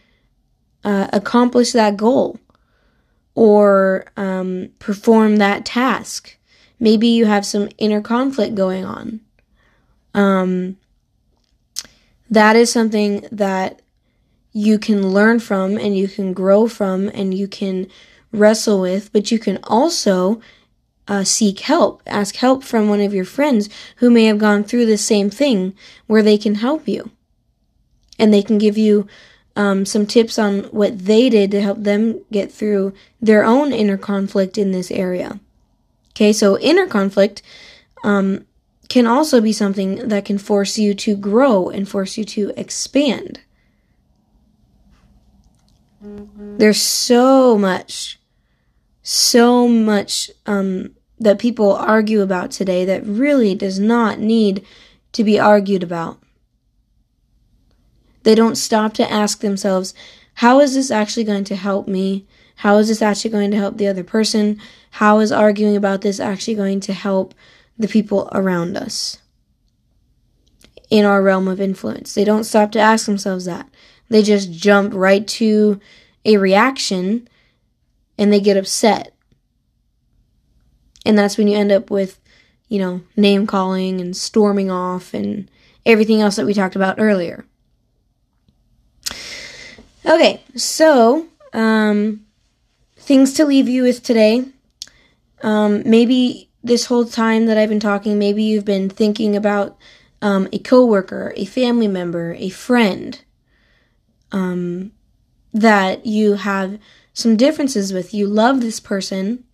uh, 0.84 1.08
accomplish 1.12 1.72
that 1.72 1.96
goal 1.96 2.38
or 3.34 4.06
um, 4.16 4.68
perform 4.78 5.38
that 5.38 5.64
task. 5.64 6.38
Maybe 6.78 7.08
you 7.08 7.26
have 7.26 7.46
some 7.46 7.68
inner 7.78 8.00
conflict 8.00 8.54
going 8.54 8.84
on. 8.84 9.20
Um, 10.12 10.76
that 12.30 12.56
is 12.56 12.72
something 12.72 13.26
that 13.30 13.80
you 14.52 14.78
can 14.78 15.08
learn 15.08 15.40
from 15.40 15.76
and 15.76 15.96
you 15.96 16.08
can 16.08 16.32
grow 16.32 16.68
from 16.68 17.08
and 17.08 17.34
you 17.34 17.48
can 17.48 17.88
wrestle 18.32 18.80
with, 18.80 19.12
but 19.12 19.30
you 19.30 19.38
can 19.38 19.58
also 19.64 20.40
uh, 21.06 21.24
seek 21.24 21.60
help. 21.60 22.02
Ask 22.06 22.36
help 22.36 22.64
from 22.64 22.88
one 22.88 23.00
of 23.00 23.14
your 23.14 23.24
friends 23.24 23.68
who 23.96 24.10
may 24.10 24.24
have 24.24 24.38
gone 24.38 24.64
through 24.64 24.86
the 24.86 24.98
same 24.98 25.30
thing 25.30 25.74
where 26.06 26.22
they 26.22 26.38
can 26.38 26.56
help 26.56 26.88
you. 26.88 27.10
And 28.18 28.32
they 28.32 28.42
can 28.42 28.58
give 28.58 28.78
you 28.78 29.08
um, 29.56 29.84
some 29.84 30.06
tips 30.06 30.38
on 30.38 30.64
what 30.64 31.00
they 31.00 31.28
did 31.28 31.50
to 31.50 31.60
help 31.60 31.82
them 31.82 32.20
get 32.32 32.50
through 32.50 32.94
their 33.20 33.44
own 33.44 33.72
inner 33.72 33.98
conflict 33.98 34.56
in 34.56 34.72
this 34.72 34.90
area. 34.90 35.40
Okay, 36.14 36.32
so 36.32 36.58
inner 36.58 36.86
conflict 36.86 37.42
um, 38.04 38.46
can 38.88 39.06
also 39.06 39.40
be 39.40 39.52
something 39.52 40.08
that 40.08 40.24
can 40.24 40.38
force 40.38 40.78
you 40.78 40.94
to 40.94 41.16
grow 41.16 41.68
and 41.68 41.88
force 41.88 42.16
you 42.16 42.24
to 42.24 42.52
expand. 42.56 43.40
There's 46.00 46.80
so 46.80 47.58
much, 47.58 48.20
so 49.02 49.66
much 49.66 50.30
um, 50.46 50.94
that 51.18 51.38
people 51.38 51.72
argue 51.72 52.20
about 52.20 52.50
today 52.50 52.84
that 52.84 53.04
really 53.06 53.54
does 53.54 53.80
not 53.80 54.20
need 54.20 54.64
to 55.12 55.24
be 55.24 55.40
argued 55.40 55.82
about. 55.82 56.20
They 58.22 58.34
don't 58.34 58.56
stop 58.56 58.94
to 58.94 59.10
ask 59.10 59.40
themselves, 59.40 59.94
how 60.34 60.60
is 60.60 60.74
this 60.74 60.90
actually 60.90 61.24
going 61.24 61.44
to 61.44 61.56
help 61.56 61.88
me? 61.88 62.26
How 62.56 62.76
is 62.78 62.88
this 62.88 63.02
actually 63.02 63.30
going 63.30 63.50
to 63.50 63.56
help 63.56 63.76
the 63.76 63.88
other 63.88 64.04
person? 64.04 64.60
How 64.92 65.18
is 65.18 65.32
arguing 65.32 65.76
about 65.76 66.02
this 66.02 66.20
actually 66.20 66.54
going 66.54 66.80
to 66.80 66.92
help 66.92 67.34
the 67.78 67.88
people 67.88 68.28
around 68.32 68.76
us 68.76 69.18
in 70.90 71.04
our 71.04 71.22
realm 71.22 71.48
of 71.48 71.60
influence? 71.60 72.14
They 72.14 72.24
don't 72.24 72.44
stop 72.44 72.72
to 72.72 72.78
ask 72.78 73.06
themselves 73.06 73.44
that. 73.44 73.68
They 74.08 74.22
just 74.22 74.52
jump 74.52 74.94
right 74.94 75.26
to 75.28 75.80
a 76.24 76.36
reaction 76.36 77.28
and 78.16 78.32
they 78.32 78.40
get 78.40 78.56
upset. 78.56 79.14
And 81.04 81.18
that's 81.18 81.36
when 81.36 81.48
you 81.48 81.56
end 81.56 81.72
up 81.72 81.90
with, 81.90 82.20
you 82.68 82.78
know, 82.78 83.02
name 83.16 83.46
calling 83.46 84.00
and 84.00 84.16
storming 84.16 84.70
off 84.70 85.12
and 85.12 85.50
everything 85.84 86.20
else 86.20 86.36
that 86.36 86.46
we 86.46 86.54
talked 86.54 86.76
about 86.76 86.98
earlier. 86.98 87.44
Okay, 90.06 90.42
so 90.54 91.26
um, 91.52 92.23
things 93.04 93.34
to 93.34 93.44
leave 93.44 93.68
you 93.68 93.82
with 93.82 94.02
today. 94.02 94.46
Um, 95.42 95.82
maybe 95.84 96.48
this 96.62 96.86
whole 96.86 97.04
time 97.04 97.46
that 97.46 97.58
I've 97.58 97.68
been 97.68 97.80
talking, 97.80 98.18
maybe 98.18 98.42
you've 98.42 98.64
been 98.64 98.88
thinking 98.88 99.36
about 99.36 99.76
um, 100.22 100.48
a 100.52 100.58
coworker, 100.58 101.34
a 101.36 101.44
family 101.44 101.86
member, 101.86 102.34
a 102.38 102.48
friend 102.48 103.20
um, 104.32 104.92
that 105.52 106.06
you 106.06 106.34
have 106.34 106.78
some 107.12 107.36
differences 107.36 107.92
with. 107.92 108.14
You 108.14 108.26
love 108.26 108.62
this 108.62 108.80
person, 108.80 109.44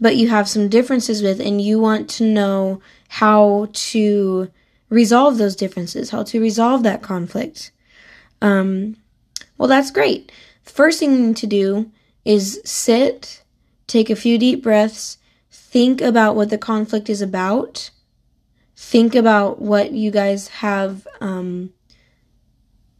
but 0.00 0.16
you 0.16 0.28
have 0.28 0.48
some 0.48 0.68
differences 0.68 1.22
with, 1.22 1.40
and 1.40 1.62
you 1.62 1.78
want 1.78 2.10
to 2.10 2.24
know 2.24 2.82
how 3.08 3.68
to 3.72 4.50
resolve 4.88 5.38
those 5.38 5.54
differences, 5.54 6.10
how 6.10 6.24
to 6.24 6.40
resolve 6.40 6.82
that 6.82 7.00
conflict. 7.00 7.70
Um, 8.42 8.96
well, 9.56 9.68
that's 9.68 9.92
great. 9.92 10.32
First 10.64 10.98
thing 10.98 11.32
to 11.34 11.46
do 11.46 11.92
is 12.24 12.60
sit, 12.64 13.42
take 13.86 14.10
a 14.10 14.16
few 14.16 14.38
deep 14.38 14.62
breaths, 14.62 15.18
think 15.50 16.00
about 16.00 16.36
what 16.36 16.50
the 16.50 16.58
conflict 16.58 17.10
is 17.10 17.20
about, 17.20 17.90
think 18.76 19.14
about 19.14 19.60
what 19.60 19.92
you 19.92 20.10
guys 20.10 20.48
have, 20.48 21.06
um, 21.20 21.72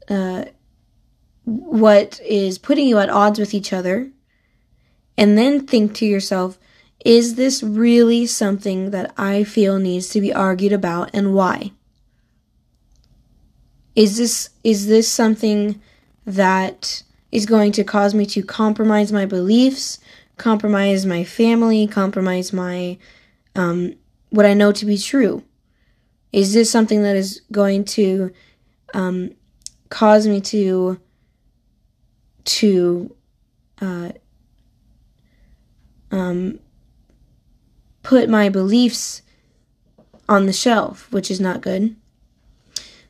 uh, 0.09 0.45
what 1.45 2.21
is 2.21 2.59
putting 2.59 2.87
you 2.87 2.99
at 2.99 3.11
odds 3.11 3.39
with 3.39 3.55
each 3.55 3.73
other, 3.73 4.11
and 5.17 5.37
then 5.37 5.67
think 5.67 5.95
to 5.95 6.07
yourself, 6.07 6.59
is 7.05 7.35
this 7.35 7.63
really 7.63 8.27
something 8.27 8.91
that 8.91 9.13
I 9.17 9.45
feel 9.45 9.79
needs 9.79 10.09
to 10.11 10.21
be 10.21 10.33
argued 10.33 10.73
about 10.73 11.11
and 11.13 11.35
why? 11.35 11.73
Is 13.95 14.17
this 14.17 14.51
is 14.65 14.87
this 14.87 15.09
something 15.09 15.81
that 16.25 17.03
is 17.33 17.47
going 17.47 17.73
to 17.73 17.85
cause 17.85 18.15
me 18.15 18.27
to 18.27 18.43
compromise 18.43 19.11
my 19.11 19.27
beliefs, 19.27 19.99
compromise 20.37 21.05
my 21.05 21.25
family, 21.25 21.87
compromise 21.87 22.53
my 22.53 22.99
um, 23.57 23.95
what 24.31 24.47
I 24.47 24.55
know 24.55 24.73
to 24.73 24.87
be 24.87 24.97
true? 24.97 25.43
Is 26.33 26.55
this 26.55 26.71
something 26.71 27.03
that 27.03 27.17
is 27.17 27.43
going 27.51 27.85
to 27.87 28.33
um, 28.95 29.35
cause 29.91 30.27
me 30.27 30.41
to 30.41 31.01
to 32.45 33.15
uh, 33.81 34.13
um, 36.11 36.59
put 38.03 38.29
my 38.29 38.49
beliefs 38.49 39.23
on 40.29 40.47
the 40.47 40.53
shelf, 40.53 41.11
which 41.13 41.31
is 41.31 41.41
not 41.41 41.61
good. 41.61 41.95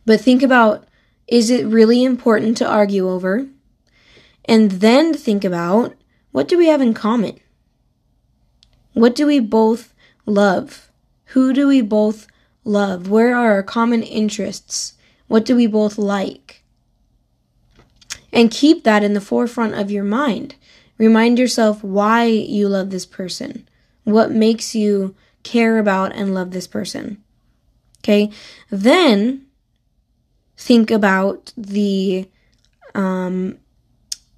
But 0.04 0.20
think 0.20 0.42
about 0.42 0.86
is 1.28 1.50
it 1.50 1.66
really 1.66 2.04
important 2.04 2.56
to 2.58 2.68
argue 2.68 3.08
over? 3.08 3.46
And 4.44 4.72
then 4.72 5.14
think 5.14 5.44
about 5.44 5.94
what 6.32 6.48
do 6.48 6.58
we 6.58 6.66
have 6.66 6.80
in 6.80 6.94
common? 6.94 7.38
What 8.92 9.14
do 9.14 9.26
we 9.26 9.40
both 9.40 9.94
love? 10.26 10.90
Who 11.26 11.52
do 11.52 11.68
we 11.68 11.80
both 11.80 12.26
love? 12.64 13.08
Where 13.08 13.34
are 13.34 13.52
our 13.52 13.62
common 13.62 14.02
interests? 14.02 14.94
What 15.28 15.44
do 15.44 15.56
we 15.56 15.66
both 15.66 15.98
like? 15.98 16.62
And 18.32 18.50
keep 18.50 18.84
that 18.84 19.04
in 19.04 19.12
the 19.12 19.20
forefront 19.20 19.74
of 19.74 19.90
your 19.90 20.04
mind. 20.04 20.56
Remind 20.98 21.38
yourself 21.38 21.82
why 21.82 22.24
you 22.24 22.68
love 22.68 22.90
this 22.90 23.06
person. 23.06 23.68
What 24.04 24.30
makes 24.30 24.74
you 24.74 25.14
care 25.42 25.78
about 25.78 26.14
and 26.14 26.34
love 26.34 26.50
this 26.50 26.66
person. 26.66 27.22
Okay? 28.00 28.30
Then 28.70 29.46
think 30.56 30.90
about 30.90 31.52
the 31.56 32.28
um 32.94 33.58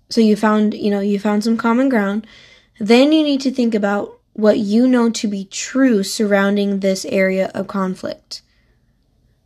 so 0.08 0.20
you 0.20 0.36
found 0.36 0.74
you 0.74 0.90
know 0.90 1.00
you 1.00 1.18
found 1.18 1.42
some 1.44 1.56
common 1.56 1.88
ground 1.88 2.26
then 2.78 3.12
you 3.12 3.22
need 3.22 3.40
to 3.40 3.50
think 3.50 3.74
about 3.74 4.18
what 4.32 4.58
you 4.58 4.86
know 4.88 5.08
to 5.10 5.28
be 5.28 5.44
true 5.44 6.02
surrounding 6.02 6.80
this 6.80 7.04
area 7.06 7.50
of 7.54 7.66
conflict 7.66 8.42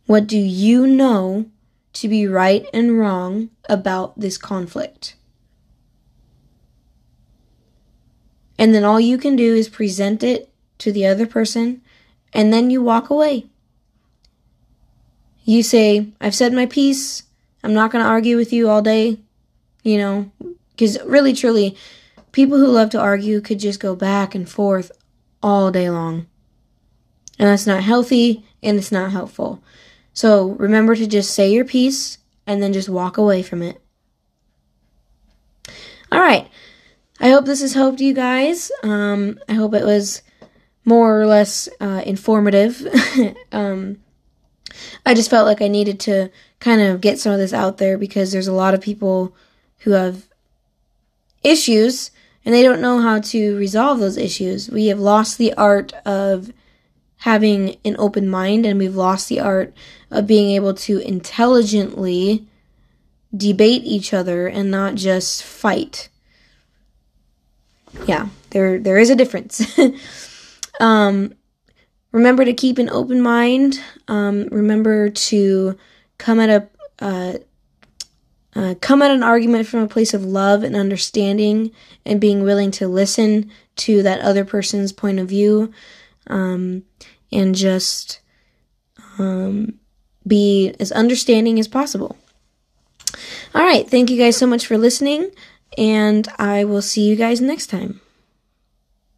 what 0.05 0.27
do 0.27 0.37
you 0.37 0.87
know 0.87 1.45
to 1.93 2.07
be 2.07 2.27
right 2.27 2.65
and 2.73 2.99
wrong 2.99 3.49
about 3.67 4.19
this 4.19 4.37
conflict 4.37 5.15
and 8.57 8.75
then 8.75 8.83
all 8.83 8.99
you 8.99 9.17
can 9.17 9.35
do 9.35 9.55
is 9.55 9.69
present 9.69 10.23
it 10.23 10.51
to 10.77 10.91
the 10.91 11.05
other 11.05 11.25
person 11.25 11.81
and 12.33 12.51
then 12.51 12.69
you 12.69 12.81
walk 12.81 13.09
away 13.09 13.45
you 15.49 15.63
say, 15.63 16.09
I've 16.21 16.35
said 16.35 16.53
my 16.53 16.67
piece. 16.67 17.23
I'm 17.63 17.73
not 17.73 17.91
going 17.91 18.03
to 18.03 18.09
argue 18.09 18.37
with 18.37 18.53
you 18.53 18.69
all 18.69 18.83
day. 18.83 19.17
You 19.83 19.97
know, 19.97 20.31
because 20.71 21.01
really, 21.03 21.33
truly, 21.33 21.77
people 22.31 22.57
who 22.57 22.67
love 22.67 22.89
to 22.91 22.99
argue 22.99 23.41
could 23.41 23.59
just 23.59 23.79
go 23.79 23.95
back 23.95 24.35
and 24.35 24.47
forth 24.47 24.91
all 25.41 25.71
day 25.71 25.89
long. 25.89 26.27
And 27.37 27.47
that's 27.47 27.67
not 27.67 27.83
healthy 27.83 28.43
and 28.61 28.77
it's 28.77 28.91
not 28.91 29.11
helpful. 29.11 29.63
So 30.13 30.49
remember 30.51 30.95
to 30.95 31.07
just 31.07 31.33
say 31.33 31.51
your 31.51 31.65
piece 31.65 32.17
and 32.45 32.61
then 32.61 32.73
just 32.73 32.89
walk 32.89 33.17
away 33.17 33.41
from 33.41 33.61
it. 33.61 33.81
All 36.11 36.19
right. 36.19 36.49
I 37.21 37.29
hope 37.29 37.45
this 37.45 37.61
has 37.61 37.73
helped 37.73 38.01
you 38.01 38.13
guys. 38.13 38.71
Um, 38.83 39.39
I 39.47 39.53
hope 39.53 39.73
it 39.73 39.85
was 39.85 40.21
more 40.85 41.21
or 41.21 41.25
less 41.25 41.69
uh, 41.79 42.01
informative. 42.05 42.85
um, 43.51 43.99
I 45.05 45.13
just 45.13 45.29
felt 45.29 45.45
like 45.45 45.61
I 45.61 45.67
needed 45.67 45.99
to 46.01 46.31
kind 46.59 46.81
of 46.81 47.01
get 47.01 47.19
some 47.19 47.31
of 47.31 47.39
this 47.39 47.53
out 47.53 47.77
there 47.77 47.97
because 47.97 48.31
there's 48.31 48.47
a 48.47 48.53
lot 48.53 48.73
of 48.73 48.81
people 48.81 49.35
who 49.79 49.91
have 49.91 50.27
issues 51.43 52.11
and 52.45 52.53
they 52.53 52.63
don't 52.63 52.81
know 52.81 52.99
how 53.01 53.19
to 53.19 53.57
resolve 53.57 53.99
those 53.99 54.17
issues. 54.17 54.69
We 54.69 54.87
have 54.87 54.99
lost 54.99 55.37
the 55.37 55.53
art 55.53 55.93
of 56.05 56.51
having 57.17 57.75
an 57.83 57.95
open 57.99 58.27
mind 58.29 58.65
and 58.65 58.79
we've 58.79 58.95
lost 58.95 59.27
the 59.27 59.39
art 59.39 59.73
of 60.09 60.27
being 60.27 60.51
able 60.51 60.73
to 60.73 60.99
intelligently 60.99 62.47
debate 63.35 63.83
each 63.83 64.13
other 64.13 64.47
and 64.47 64.71
not 64.71 64.95
just 64.95 65.43
fight. 65.43 66.09
Yeah, 68.07 68.29
there 68.51 68.79
there 68.79 68.97
is 68.97 69.09
a 69.09 69.15
difference. 69.15 69.61
um 70.79 71.33
remember 72.11 72.45
to 72.45 72.53
keep 72.53 72.77
an 72.77 72.89
open 72.89 73.21
mind. 73.21 73.81
Um, 74.07 74.47
remember 74.51 75.09
to 75.09 75.77
come 76.17 76.39
at 76.39 76.49
a 76.49 76.67
uh, 77.03 77.33
uh, 78.59 78.75
come 78.81 79.01
at 79.01 79.09
an 79.09 79.23
argument 79.23 79.65
from 79.65 79.79
a 79.79 79.87
place 79.87 80.13
of 80.13 80.25
love 80.25 80.63
and 80.63 80.75
understanding, 80.75 81.71
and 82.05 82.19
being 82.19 82.43
willing 82.43 82.71
to 82.71 82.89
listen 82.89 83.49
to 83.77 84.03
that 84.03 84.19
other 84.19 84.43
person's 84.43 84.91
point 84.91 85.17
of 85.17 85.29
view, 85.29 85.71
um, 86.27 86.83
and 87.31 87.55
just 87.55 88.19
um, 89.17 89.79
be 90.27 90.75
as 90.77 90.91
understanding 90.91 91.57
as 91.57 91.69
possible. 91.69 92.17
All 93.55 93.63
right, 93.63 93.89
thank 93.89 94.09
you 94.09 94.17
guys 94.17 94.35
so 94.35 94.45
much 94.45 94.67
for 94.67 94.77
listening, 94.77 95.31
and 95.77 96.27
I 96.37 96.65
will 96.65 96.81
see 96.81 97.07
you 97.07 97.15
guys 97.15 97.39
next 97.39 97.67
time. 97.67 98.01